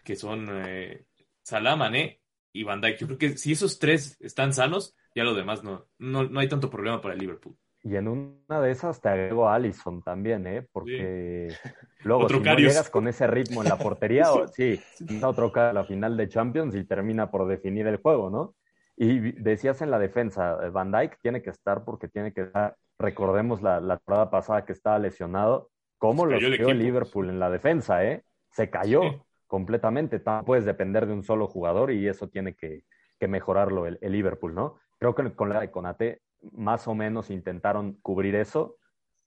[0.04, 1.04] que son eh,
[1.42, 2.20] Salah, Mané
[2.52, 2.98] y Van Dijk.
[2.98, 6.70] Yo creo que si esos tres están sanos, ya lo demás no, no, hay tanto
[6.70, 7.56] problema para el Liverpool.
[7.82, 10.66] Y en una de esas te agrego a Allison también, ¿eh?
[10.72, 11.48] Porque
[12.04, 14.80] luego si no llegas con ese ritmo en la portería, sí,
[15.22, 18.54] otro la final de Champions y termina por definir el juego, ¿no?
[18.96, 23.62] Y decías en la defensa, Van Dijk tiene que estar porque tiene que estar, recordemos
[23.62, 28.04] la, la temporada pasada que estaba lesionado, cómo lo vio el Liverpool en la defensa,
[28.04, 28.24] ¿eh?
[28.50, 29.02] Se cayó
[29.48, 32.84] completamente, no puedes depender de un solo jugador y eso tiene que,
[33.20, 34.78] mejorarlo el Liverpool, ¿no?
[34.98, 38.76] Creo que con la de Conate más o menos intentaron cubrir eso.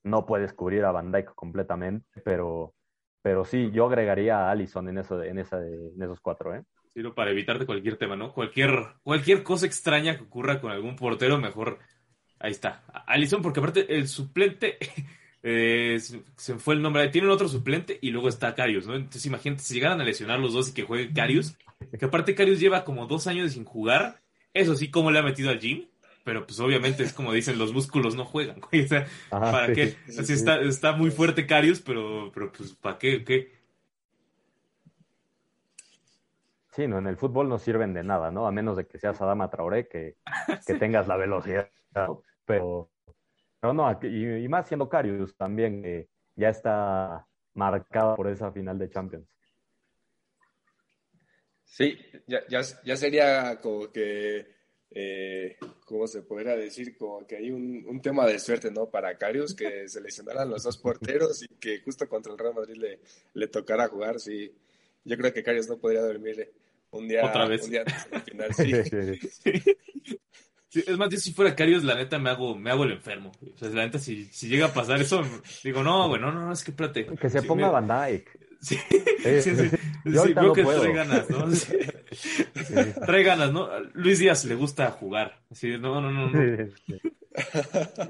[0.03, 2.73] No puedes cubrir a Van Dyke completamente, pero,
[3.21, 6.63] pero sí, yo agregaría a Allison en, eso, en, esa, en esos cuatro, ¿eh?
[6.93, 8.33] Sí, para evitarte cualquier tema, ¿no?
[8.33, 11.79] Cualquier, cualquier cosa extraña que ocurra con algún portero, mejor
[12.39, 12.83] ahí está.
[13.07, 14.77] Allison, porque aparte el suplente,
[15.43, 18.95] eh, se fue el nombre, tienen otro suplente y luego está Carius, ¿no?
[18.95, 21.55] Entonces imagínate, si llegaran a lesionar los dos y que juegue Carius,
[21.97, 24.21] que aparte Carius lleva como dos años sin jugar
[24.53, 25.87] eso sí, cómo le ha metido al gym,
[26.23, 28.83] pero pues obviamente es como dicen, los músculos no juegan, güey.
[28.83, 29.95] O sea, ¿para qué?
[30.07, 33.23] Así está, está muy fuerte Carius, pero, pero pues ¿para qué?
[33.23, 33.51] ¿Qué?
[36.71, 38.47] Sí, no, en el fútbol no sirven de nada, ¿no?
[38.47, 40.15] A menos de que seas Adama Traoré, que,
[40.65, 41.69] que tengas la velocidad.
[42.45, 42.89] Pero,
[43.61, 48.89] pero no, y, más siendo Carius también, que ya está marcado por esa final de
[48.89, 49.27] Champions.
[51.63, 51.97] Sí,
[52.27, 54.47] ya, ya, ya sería como que,
[54.89, 56.97] eh, ¿cómo se podría decir?
[56.97, 58.89] Como que hay un, un, tema de suerte, ¿no?
[58.89, 62.99] Para Carius, que seleccionaran los dos porteros y que justo contra el Real Madrid le,
[63.35, 64.51] le tocara jugar, sí.
[65.05, 66.51] yo creo que Carios no podría dormir
[66.89, 67.63] un día, ¿Otra vez?
[67.63, 69.19] Un día antes del final, sí.
[69.29, 70.19] Sí,
[70.73, 73.31] es más, yo si fuera Carios, la neta me hago, me hago el enfermo.
[73.53, 75.21] O sea, la neta, si, si llega a pasar eso,
[75.63, 77.05] digo, no, güey, no, no, no, es que espérate.
[77.05, 78.29] Que se Sí, ponga me- Van Dyke.
[78.61, 78.77] Sí,
[79.23, 79.77] Sí, sí, sí.
[80.05, 80.81] Yo Sí, veo no que puedo.
[80.81, 81.51] trae ganas, ¿no?
[81.55, 81.77] Sí.
[83.05, 83.69] Trae ganas, ¿no?
[83.93, 85.39] Luis Díaz le gusta jugar.
[85.49, 86.39] Así, no, no, no, no.
[86.65, 87.01] Sí, sí.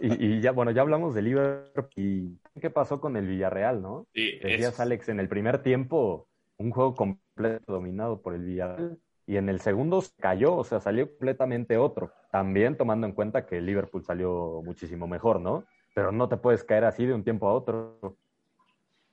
[0.01, 4.07] Y, y ya, bueno, ya hablamos de Liverpool y qué pasó con el Villarreal, ¿no?
[4.13, 4.79] Sí, Decías.
[4.79, 8.97] Alex, en el primer tiempo, un juego completo dominado por el Villarreal
[9.31, 12.11] y en el segundo se cayó, o sea, salió completamente otro.
[12.33, 15.63] También tomando en cuenta que Liverpool salió muchísimo mejor, ¿no?
[15.93, 18.17] Pero no te puedes caer así de un tiempo a otro.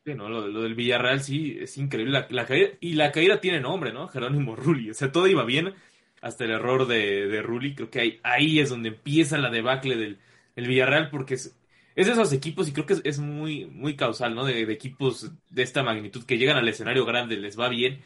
[0.04, 2.26] Sí, no, lo, lo del Villarreal sí es increíble.
[2.30, 4.08] La, caída, y la caída tiene nombre, ¿no?
[4.08, 4.90] Jerónimo Rulli.
[4.90, 5.72] O sea, todo iba bien
[6.20, 7.76] hasta el error de, Rulli.
[7.76, 10.18] Creo que ahí, ahí es donde empieza la debacle del
[10.56, 11.56] el Villarreal porque es,
[11.94, 14.44] es de esos equipos y creo que es, muy, muy causal, ¿no?
[14.44, 18.00] De equipos de esta magnitud que llegan al escenario grande, les va bien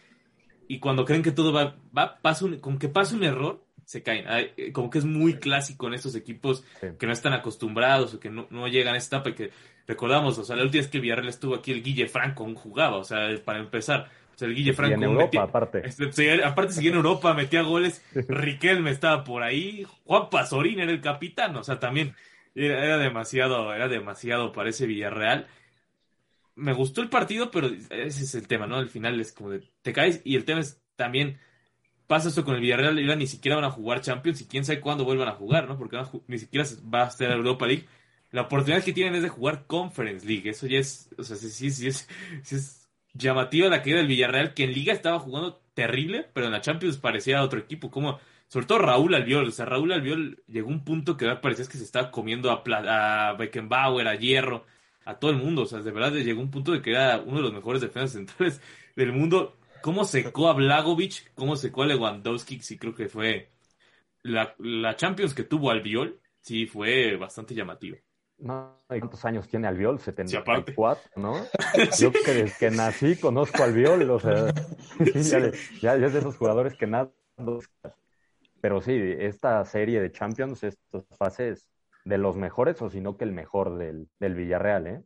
[0.74, 4.02] y cuando creen que todo va, va pasa un, con que pasa un error, se
[4.02, 4.24] caen.
[4.28, 6.86] Eh, Como que es muy clásico en estos equipos Sí.
[6.98, 9.50] que no están acostumbrados o que no, no llegan a esta etapa y que
[9.86, 12.96] recordamos, o sea, la última vez que Villarreal estuvo aquí, el Guille Franco aún jugaba,
[12.96, 14.08] o sea, para empezar.
[14.34, 15.82] O sea, el Guille Franco en Europa, metía- aparte.
[15.84, 18.02] este, aparte seguía en Europa, metía goles.
[18.28, 19.84] Riquelme estaba por ahí.
[20.06, 21.54] Juan Pasorín era el capitán.
[21.56, 22.14] O sea, también
[22.54, 25.48] era, era demasiado, era demasiado para ese Villarreal.
[26.54, 28.76] Me gustó el partido, pero ese es el tema, ¿no?
[28.76, 31.38] Al final es como de, te caes y el tema es también
[32.06, 34.80] pasa esto con el Villarreal y ni siquiera van a jugar Champions y quién sabe
[34.80, 35.78] cuándo vuelvan a jugar, ¿no?
[35.78, 37.86] Porque ni siquiera va a ser Europa League.
[38.30, 40.48] La oportunidad que tienen es de jugar Conference League.
[40.50, 42.08] Eso ya es, o sea, sí, sí, sí es,
[42.42, 42.56] sí
[43.14, 46.98] llamativa la caída del Villarreal, que en Liga estaba jugando terrible, pero en la Champions
[46.98, 47.90] parecía otro equipo.
[47.90, 49.48] Como, sobre todo Raúl Albiol.
[49.48, 52.62] O sea, Raúl Albiol llegó a un punto que parecía que se estaba comiendo a,
[52.64, 54.66] Pla- a Beckenbauer, a Hierro,
[55.04, 55.62] a todo el mundo.
[55.62, 58.12] O sea, de verdad llegó un punto de que era uno de los mejores defensas
[58.12, 58.60] centrales
[58.96, 59.56] del mundo.
[59.80, 61.32] ¿Cómo secó a Blagovic?
[61.34, 62.60] ¿Cómo secó a Lewandowski?
[62.60, 63.48] Sí, creo que fue
[64.22, 66.20] la, la Champions que tuvo Albiol.
[66.40, 67.96] Sí, fue bastante llamativo.
[68.38, 70.00] No, ¿y ¿cuántos años tiene Albiol?
[70.00, 70.72] Sí, aparte.
[70.74, 71.34] 74, ¿no?
[72.00, 74.46] Yo que desde que nací conozco a Albiol, o sea,
[75.14, 77.12] ya, ya- ya es de esos jugadores que nada.
[78.60, 81.68] Pero sí, esta serie de Champions, estas fases
[82.04, 85.02] de los mejores, o si no que el mejor del, del Villarreal, ¿eh?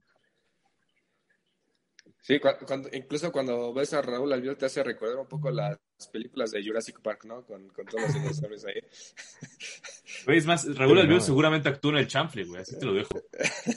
[2.20, 5.78] Sí, cuando, incluso cuando ves a Raúl Albiol te hace recordar un poco las
[6.12, 7.44] películas de Jurassic Park, ¿no?
[7.46, 8.80] Con, con todos los dinosaurios ahí.
[10.26, 11.20] Güey, es más, Raúl Sí, Albiol no.
[11.20, 13.24] seguramente actuó en el Chamfle, güey, así te lo dejo.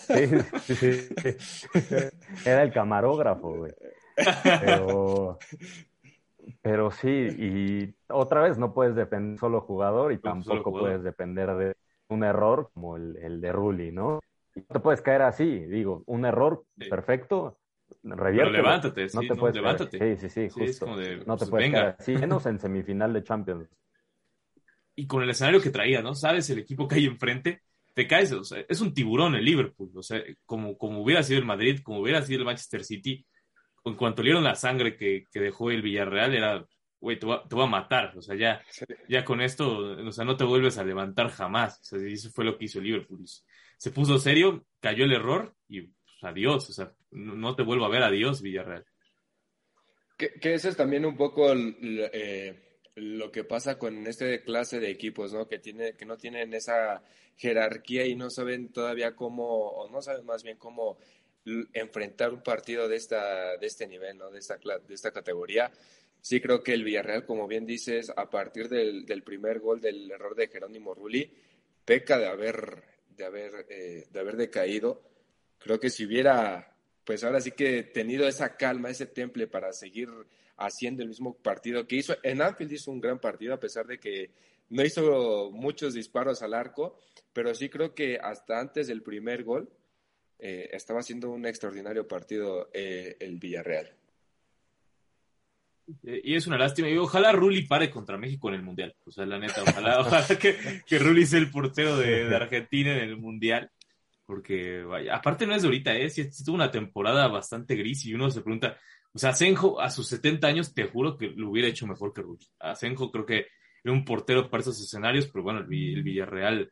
[0.08, 0.28] Sí,
[0.60, 1.16] sí, sí.
[2.46, 3.74] Era el camarógrafo, güey.
[4.60, 5.38] Pero,
[6.62, 10.90] pero sí, y otra vez no puedes depender de un solo jugador y tampoco jugador.
[10.90, 11.76] puedes depender de
[12.10, 14.20] un error como el, el de Rulli, ¿no?
[14.56, 16.90] No te puedes caer así, digo, un error Sí.
[16.90, 17.60] perfecto,
[18.04, 18.52] reviértelo.
[18.52, 19.80] levántate, no sí, te no, puedes caer.
[19.80, 20.04] levántate.
[20.18, 20.86] Sí, sí, sí, Sí, es justo.
[20.86, 21.80] como de, no te pues, puedes venga.
[21.82, 23.70] caer así, menos en semifinal de Champions.
[24.96, 26.14] Y con el escenario que traía, ¿no?
[26.14, 27.62] Sabes el equipo que hay enfrente,
[27.94, 31.40] te caes, o sea, es un tiburón el Liverpool, o sea, como, como hubiera sido
[31.40, 33.26] el Madrid, como hubiera sido el Manchester City,
[33.86, 36.66] en cuanto le dieron la sangre que, que dejó el Villarreal, era,
[37.00, 38.86] güey, te, va- te voy a matar, o sea, ya, Sí.
[39.08, 42.46] ya con esto, o sea, no te vuelves a levantar jamás, o sea, eso fue
[42.46, 43.24] lo que hizo Liverpool.
[43.78, 47.86] Se puso serio, cayó el error y pues, adiós, o sea, no, no te vuelvo
[47.86, 48.86] a ver, adiós, Villarreal.
[50.18, 54.90] Que, que eso es también un poco eh, lo que pasa con este clase de
[54.90, 55.48] equipos, ¿no?
[55.48, 57.02] Que tiene, que no tienen esa
[57.38, 60.98] jerarquía y no saben todavía cómo, o no saben más bien cómo
[61.74, 64.30] enfrentar un partido de esta, de este nivel, ¿no?
[64.30, 65.72] De esta, de esta categoría.
[66.22, 70.36] Sí creo que el Villarreal, como bien dices, a partir del, primer gol del error
[70.36, 71.32] de Jerónimo Rulli,
[71.86, 72.84] peca de haber,
[73.16, 75.02] de haber, eh, de haber decaído.
[75.58, 80.10] Creo que si hubiera, pues ahora sí que tenido esa calma, ese temple para seguir
[80.58, 82.16] haciendo el mismo partido que hizo.
[82.24, 84.32] En Anfield hizo un gran partido, a pesar de que
[84.70, 86.98] no hizo muchos disparos al arco,
[87.34, 89.70] pero sí creo que hasta antes del primer gol
[90.38, 93.99] eh, estaba haciendo un extraordinario partido eh, el Villarreal.
[96.04, 96.90] Eh, Y es una lástima.
[96.90, 98.96] Y ojalá Rulli pare contra México en el Mundial.
[99.06, 102.92] O sea, la neta, ojalá, ojalá que, que Rulli sea el portero de, de Argentina
[102.94, 103.72] en el Mundial.
[104.26, 106.10] Porque, vaya, aparte no es de ahorita, ¿eh?
[106.10, 108.78] Sí, sí tuvo una temporada bastante gris y uno se pregunta,
[109.12, 112.22] o sea, Asenjo a sus 70 años, te juro que lo hubiera hecho mejor que
[112.22, 112.46] Rulli.
[112.60, 113.48] Asenjo creo que
[113.84, 116.72] era un portero para esos escenarios, pero bueno, el, el Villarreal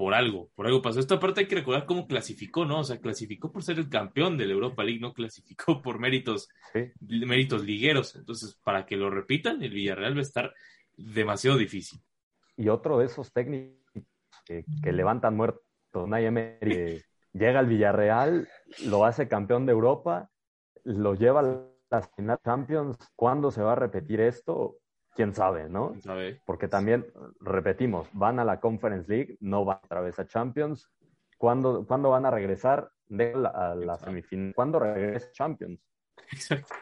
[0.00, 0.98] por algo, por algo pasó.
[0.98, 2.78] Esta parte hay que recordar cómo clasificó, ¿no?
[2.78, 6.48] O sea, clasificó por ser el campeón de la Europa League, no clasificó por méritos
[6.72, 6.90] Sí.
[7.00, 8.16] méritos ligueros.
[8.16, 10.54] Entonces, para que lo repitan, el Villarreal va a estar
[10.96, 12.00] demasiado difícil.
[12.56, 13.76] Y otro de esos técnicos
[14.46, 17.02] que, que levantan muertos, eh,
[17.34, 18.48] llega al Villarreal,
[18.86, 20.30] lo hace campeón de Europa,
[20.82, 21.60] lo lleva a
[21.90, 24.78] las final Champions, ¿cuándo se va a repetir esto?
[25.14, 25.94] Quién sabe, ¿no?
[26.44, 27.06] Porque también,
[27.40, 30.90] repetimos, van a la Conference League, no van otra vez a Champions.
[31.36, 34.54] ¿Cuándo, van a regresar de la, a la semifinal?
[34.54, 35.80] ¿Cuándo regresa Champions?
[36.32, 36.74] Exacto.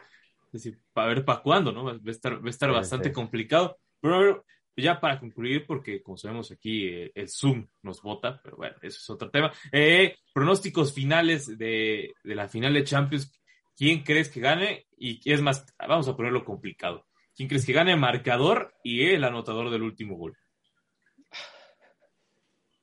[0.47, 1.85] Es decir, para ver para cuándo, ¿no?
[1.85, 3.79] Va a estar, va a estar bastante complicado.
[4.01, 4.45] Pero
[4.77, 8.99] ya para concluir, porque como sabemos aquí eh, el Zoom nos vota, pero bueno, eso
[8.99, 9.53] es otro tema.
[9.73, 13.33] Eh, pronósticos finales de, de la final de Champions.
[13.77, 14.87] ¿Quién crees que gane?
[14.97, 17.08] Y es más, vamos a ponerlo complicado.
[17.39, 20.37] ¿Quién crees que gane marcador y el anotador del último gol?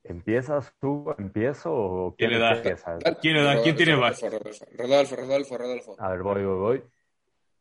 [0.01, 1.13] ¿Empiezas tú?
[1.17, 1.73] ¿Empiezo?
[1.73, 2.61] O ¿Quién le da?
[3.19, 3.61] ¿Quién le da?
[3.61, 4.21] ¿Quién tiene más?
[4.77, 5.95] Rodolfo, Rodolfo, Rodolfo.
[5.99, 6.83] A ver, voy, voy, voy.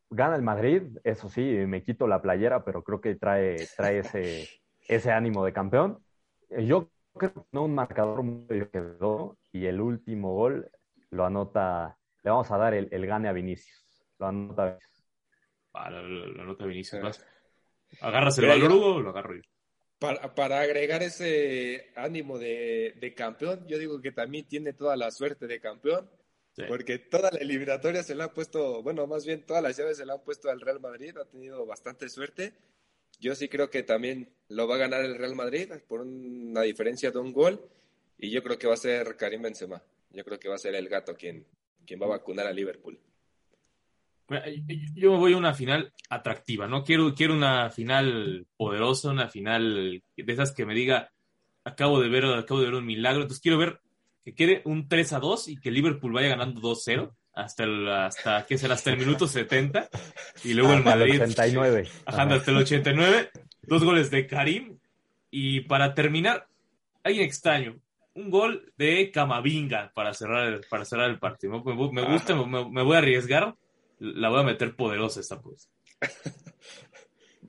[0.08, 4.48] Gana el Madrid, eso sí, me quito la playera, pero creo que trae, trae ese,
[4.86, 5.98] ese ánimo de campeón.
[6.48, 10.70] Yo creo que no un marcador muy quedó y el último gol
[11.10, 13.84] lo anota, le vamos a dar el, el gane a Vinicius.
[14.20, 14.93] Lo anota Vinicius.
[15.74, 17.20] Para la, nota de Vinicius.
[18.00, 19.42] ¿Agarras el valor, Hugo, o lo agarro yo?
[19.98, 25.58] Para, agregar ese ánimo de, campeón, yo digo que también tiene toda la suerte de
[25.58, 26.08] campeón,
[26.68, 30.06] porque toda la eliminatoria se le ha puesto, bueno, más bien todas las llaves se
[30.06, 32.52] le han puesto al Real Madrid, ha tenido bastante suerte.
[33.18, 37.10] Yo sí creo que también lo va a ganar el Real Madrid por una diferencia
[37.10, 37.68] de un gol,
[38.16, 39.82] y yo creo que va a ser Karim Benzema.
[40.10, 41.44] Yo creo que va a ser el gato quien,
[41.84, 43.00] quien va a vacunar a Liverpool.
[44.94, 46.82] Yo me voy a una final atractiva, ¿no?
[46.84, 51.10] Quiero, quiero una final poderosa, una final de esas que me diga,
[51.64, 53.80] acabo de ver, acabo de ver un milagro, entonces quiero ver
[54.24, 58.46] que quede un 3 a 2 y que Liverpool vaya ganando 2-0 hasta el, hasta,
[58.46, 58.74] ¿qué será?
[58.74, 59.88] Hasta el minuto 70
[60.44, 61.20] y luego el Madrid.
[61.20, 61.88] 89.
[62.06, 63.30] hasta el 89,
[63.62, 64.78] dos goles de Karim
[65.30, 66.46] y para terminar,
[67.02, 67.76] alguien extraño,
[68.14, 71.62] un gol de Camavinga para cerrar el, para cerrar el partido.
[71.62, 73.54] Me, gusta, me voy a arriesgar
[73.98, 75.70] la voy a meter poderosa esta pues.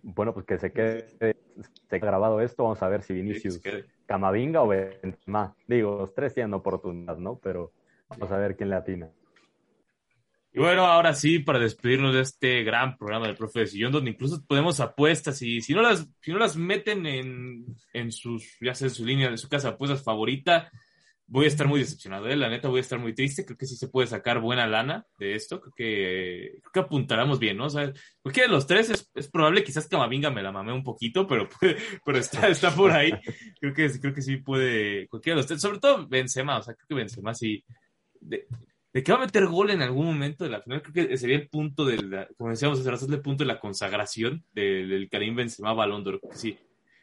[0.01, 1.07] Bueno, pues que se quede,
[1.89, 3.59] se grabado esto, vamos a ver si Vinicius,
[4.05, 5.55] Camavinga o Benzema.
[5.67, 7.39] Digo, los tres tienen oportunidad, ¿no?
[7.41, 7.71] Pero
[8.07, 9.09] vamos a ver quién le atina.
[10.53, 14.11] Y bueno, ahora sí, para despedirnos de este gran programa del profe de Sillón, donde
[14.11, 18.73] incluso podemos apuestas y si no las, si no las meten en, en sus, ya
[18.73, 20.71] sea en su línea de su casa apuestas favorita,
[21.27, 22.35] voy a estar muy decepcionado, ¿eh?
[22.35, 25.05] la neta voy a estar muy triste, creo que sí se puede sacar buena lana
[25.17, 27.65] de esto, creo que, creo que apuntáramos bien, ¿no?
[27.65, 30.83] O sea, cualquiera de los tres es, es probable, quizás Camavinga me la mamé un
[30.83, 31.49] poquito, pero,
[32.05, 33.11] pero está, está por ahí,
[33.59, 36.75] creo que, creo que sí puede, cualquiera de los tres, sobre todo Benzema, o sea,
[36.75, 37.63] creo que Benzema sí,
[38.19, 38.47] de,
[38.93, 41.49] de va a meter gol en algún momento de la final, creo que sería el
[41.49, 46.03] punto del, como decíamos hace el punto de la consagración del, del Karim Benzema Balón
[46.03, 46.57] de que sí,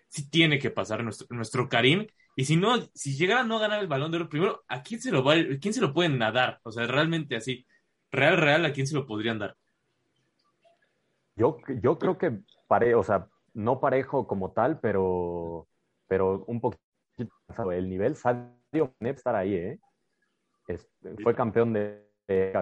[0.08, 3.80] sí tiene que pasar nuestro, nuestro Karim, y si no, si llegara a no ganar
[3.80, 6.60] el balón de oro, primero, ¿a quién se lo va, quién se lo pueden nadar?
[6.62, 7.66] O sea, realmente así,
[8.10, 9.56] real, real, ¿a quién se lo podrían dar?
[11.36, 15.68] Yo, yo creo que pare, o sea, no parejo como tal, pero,
[16.06, 16.82] pero un poquito
[17.72, 19.80] el nivel Sadio estar ahí, ¿eh?
[21.22, 22.02] fue campeón de,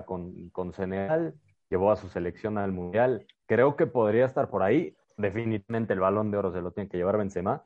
[0.06, 1.34] con, con Senegal,
[1.68, 3.26] llevó a su selección al Mundial.
[3.46, 4.96] Creo que podría estar por ahí.
[5.16, 7.64] Definitivamente el balón de oro se lo tiene que llevar Benzema.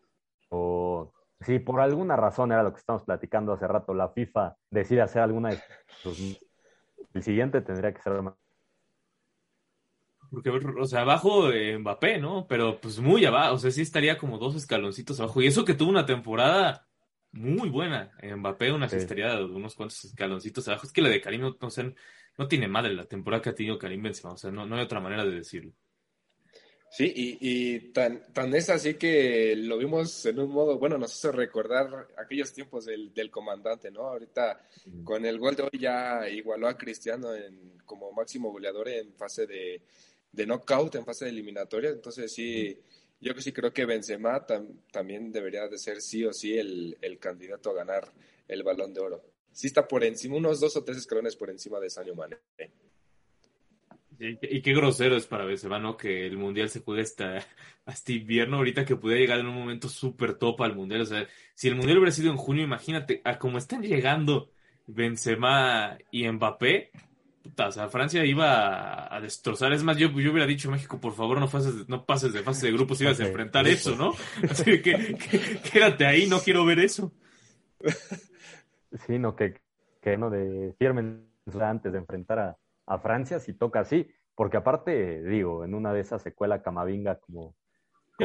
[0.50, 5.02] O si por alguna razón era lo que estamos platicando hace rato, la FIFA decide
[5.02, 5.60] hacer alguna de
[6.02, 6.38] sus...
[7.12, 8.12] El siguiente tendría que ser
[10.34, 12.46] porque, o sea, abajo de Mbappé, ¿no?
[12.48, 15.40] Pero pues muy abajo, o sea, sí estaría como dos escaloncitos abajo.
[15.40, 16.86] Y eso que tuvo una temporada
[17.32, 18.10] muy buena.
[18.22, 18.96] Mbappé, una sí.
[18.96, 20.86] estaría unos cuantos escaloncitos abajo.
[20.86, 21.56] Es que la de Karim no,
[22.38, 24.82] no tiene madre la temporada que ha tenido Karim Benzema, o sea, no, no hay
[24.82, 25.72] otra manera de decirlo.
[26.96, 31.32] Sí, y, tan, tan es así que lo vimos en un modo, bueno, nos hace
[31.32, 34.02] recordar aquellos tiempos del, del comandante, ¿no?
[34.02, 34.60] Ahorita
[35.02, 39.44] con el gol de hoy ya igualó a Cristiano en, como máximo goleador en fase
[39.44, 39.82] de,
[40.30, 41.90] de knockout, en fase de eliminatoria.
[41.90, 42.78] Entonces sí,
[43.20, 44.46] yo que sí creo que Benzema
[44.92, 48.12] también debería de ser sí o sí el, el candidato a ganar
[48.46, 49.24] el balón de oro.
[49.50, 52.36] Sí está por encima, unos dos o tres escalones por encima de Sadio Mane.
[54.18, 55.96] Y, qué grosero es para Benzema, ¿no?
[55.96, 57.38] Que el Mundial se juegue hasta,
[57.86, 61.02] hasta invierno, ahorita que pudiera llegar en un momento súper top al Mundial.
[61.02, 64.50] O sea, si el Mundial hubiera sido en junio, imagínate, a cómo están llegando
[64.86, 66.90] Benzema y Mbappé,
[67.42, 69.72] puta, o sea, Francia iba a, destrozar.
[69.72, 72.66] Es más, yo, yo hubiera dicho, México, por favor, no, pases, no pases de fase
[72.66, 74.12] de grupos si ibas a enfrentar eso, ¿no?
[74.50, 75.16] Así que,
[75.72, 77.12] quédate ahí, no quiero ver eso.
[79.06, 79.60] Sí, no, que,
[80.00, 81.26] que no de firmen
[81.60, 82.56] antes de enfrentar a
[82.86, 87.54] a Francia si toca así, porque aparte, digo, en una de esas secuela Camavinga como,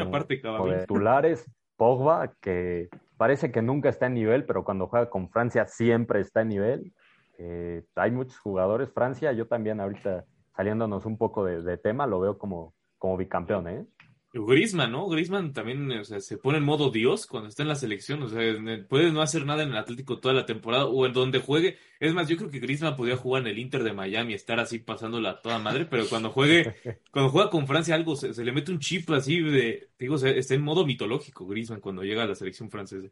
[0.00, 0.42] aparte,
[0.80, 6.20] titulares, Pogba, que parece que nunca está en nivel, pero cuando juega con Francia siempre
[6.20, 6.92] está en nivel.
[7.38, 12.36] Eh, hay muchos jugadores, Francia, yo también ahorita saliéndonos un poco de, tema, lo veo
[12.36, 13.86] como, como bicampeón, ¿eh?
[14.32, 15.08] Grisman, ¿no?
[15.08, 18.22] Grisman también o sea, se pone en modo Dios cuando está en la selección.
[18.22, 18.40] O sea,
[18.88, 21.78] puede no hacer nada en el Atlético toda la temporada o en donde juegue.
[21.98, 24.60] Es más, yo creo que Grisman podría jugar en el Inter de Miami y estar
[24.60, 26.74] así pasándola toda madre, pero cuando juegue,
[27.10, 30.30] cuando juega con Francia algo, se, le mete un chip así de, digo, o sea,
[30.30, 33.08] está en modo mitológico Grisman cuando llega a la selección francesa.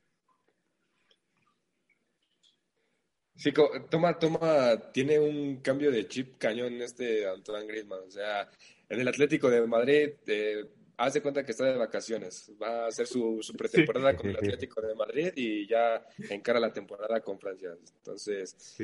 [3.34, 3.52] Sí,
[3.90, 8.00] toma, toma, tiene un cambio de chip cañón este Antoine Griezmann.
[8.06, 8.48] O sea,
[8.88, 10.64] en el Atlético de Madrid eh,
[10.98, 12.52] haz de cuenta que está de vacaciones.
[12.60, 16.72] Va a hacer su, su pretemporada con el Atlético de Madrid y ya encara la
[16.72, 17.70] temporada con Francia.
[17.98, 18.76] Entonces,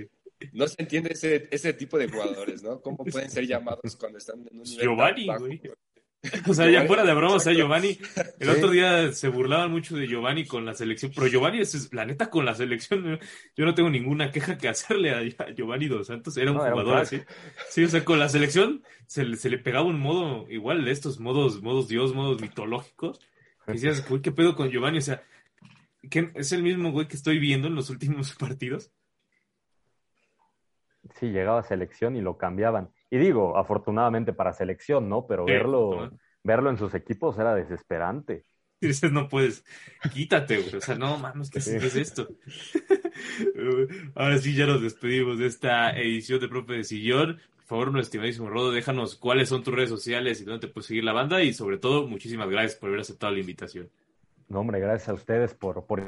[0.52, 2.80] no se entiende ese, ese tipo de jugadores, ¿no?
[2.80, 5.60] ¿Cómo pueden ser llamados cuando están en un nivel Giovanni, güey.
[6.48, 7.98] O sea, ya fuera de broma, o sea, Giovanni,
[8.38, 12.04] el otro día se burlaban mucho de Giovanni con la selección, pero Giovanni es, la
[12.04, 13.18] neta, con la selección,
[13.56, 15.22] yo no tengo ninguna queja que hacerle a,
[15.54, 17.20] Giovanni Dos Santos, era un jugador así.
[17.68, 21.62] Sí, o sea, con la selección se, le pegaba un modo igual de estos modos,
[21.62, 23.20] modos Dios, modos mitológicos.
[23.66, 24.98] Y decías, ¿qué pedo con Giovanni?
[24.98, 25.22] O sea,
[26.10, 28.92] ¿qué, ¿es el mismo güey que estoy viendo en los últimos partidos?
[31.18, 32.90] Sí, llegaba a selección y lo cambiaban.
[33.11, 35.26] Y digo, afortunadamente para selección, ¿no?
[35.26, 36.11] Pero verlo,
[36.42, 38.44] verlo en sus equipos era desesperante.
[38.80, 39.64] Y dices, no puedes,
[40.12, 40.76] quítate, güey.
[40.76, 42.28] O sea, no, mames, ¿qué, es esto?
[44.14, 47.40] Ahora sí, ya nos despedimos de esta edición de Profe de Sillón.
[47.57, 50.86] Por favor, nuestro estimadísimo Rodo, déjanos cuáles son tus redes sociales y dónde te puedes
[50.86, 51.42] seguir la banda.
[51.42, 53.88] Y sobre todo, muchísimas gracias por haber aceptado la invitación.
[54.48, 56.02] No, hombre, gracias a ustedes por, por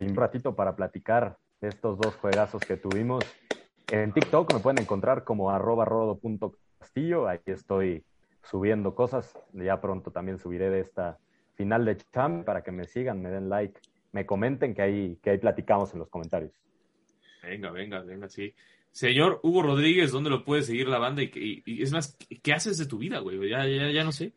[0.00, 3.24] un ratito para platicar de estos dos juegazos que tuvimos.
[3.92, 7.28] En TikTok me pueden encontrar como arroba rodo.castillo.
[7.28, 8.02] Ahí estoy
[8.42, 9.38] subiendo cosas.
[9.52, 11.18] Ya pronto también subiré de esta
[11.56, 13.78] final de Champ para que me sigan, me den like,
[14.12, 16.52] me comenten que ahí, que ahí platicamos en los comentarios.
[17.42, 18.54] Venga, venga, venga, sí.
[18.92, 21.22] Señor Hugo Rodríguez, ¿dónde lo puede seguir la banda?
[21.22, 23.46] Y, es más, ¿qué haces de tu vida, güey?
[23.46, 24.32] Ya, ya, ya no sé.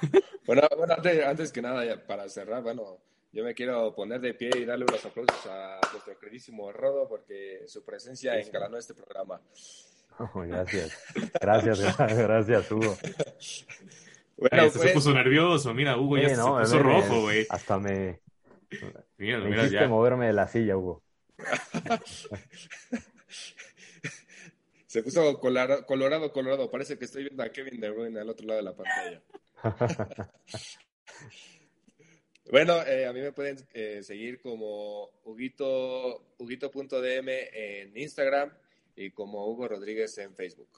[0.46, 2.98] bueno, bueno antes, antes, que nada, para cerrar, bueno,
[3.32, 7.62] yo me quiero poner de pie y darle unos aplausos a nuestro queridísimo Rodo porque
[7.66, 9.40] su presencia engalanó este programa.
[10.18, 10.98] Oh, gracias.
[11.40, 12.94] Gracias, gracias, Hugo.
[14.36, 15.72] Bueno, se pues, puso nervioso.
[15.72, 17.46] Mira, Hugo ya se puso rojo, güey.
[17.48, 18.20] Hasta me.
[19.16, 21.02] Mira, me mira, hiciste moverme de la silla, Hugo.
[24.86, 26.70] se puso colorado, colorado.
[26.70, 29.22] Parece que estoy viendo a Kevin De Bruyne al otro lado de la pantalla.
[32.50, 38.50] Bueno, eh, a mí me pueden eh, seguir como Huguito, Huguito.dm en Instagram
[38.96, 40.68] y como Hugo Rodríguez en Facebook.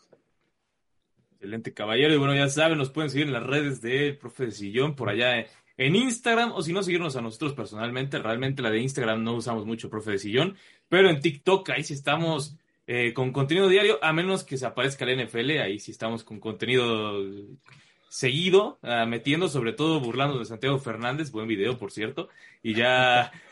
[1.32, 2.14] Excelente, caballero.
[2.14, 5.08] Y bueno, ya saben, nos pueden seguir en las redes del Profe de Sillón, por
[5.08, 5.46] allá
[5.76, 8.18] en Instagram, o si no, seguirnos a nosotros personalmente.
[8.18, 10.56] Realmente la de Instagram no usamos mucho, Profe de Sillón,
[10.88, 12.56] pero en TikTok ahí sí estamos
[12.86, 16.38] eh, con contenido diario, a menos que se aparezca el NFL, ahí sí estamos con
[16.38, 17.18] contenido
[18.14, 22.28] seguido, ah, metiendo, sobre todo burlando de Santiago Fernández, buen video, por cierto,
[22.62, 23.32] y ya...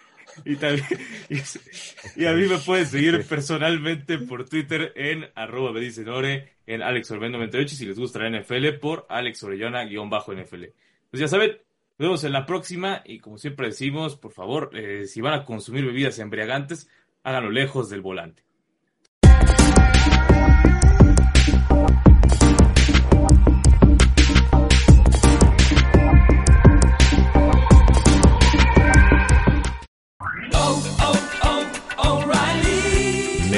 [0.47, 0.87] Y, también,
[1.29, 7.99] y, a mí me pueden seguir personalmente por Twitter en arroba en AlexOrbén98 si les
[7.99, 10.65] gusta la NFL por Alex Orellana-NFL.
[11.11, 11.59] Pues ya saben,
[11.99, 15.45] nos vemos en la próxima y como siempre decimos, por favor, eh, si van a
[15.45, 16.89] consumir bebidas embriagantes,
[17.25, 18.43] háganlo lejos del volante.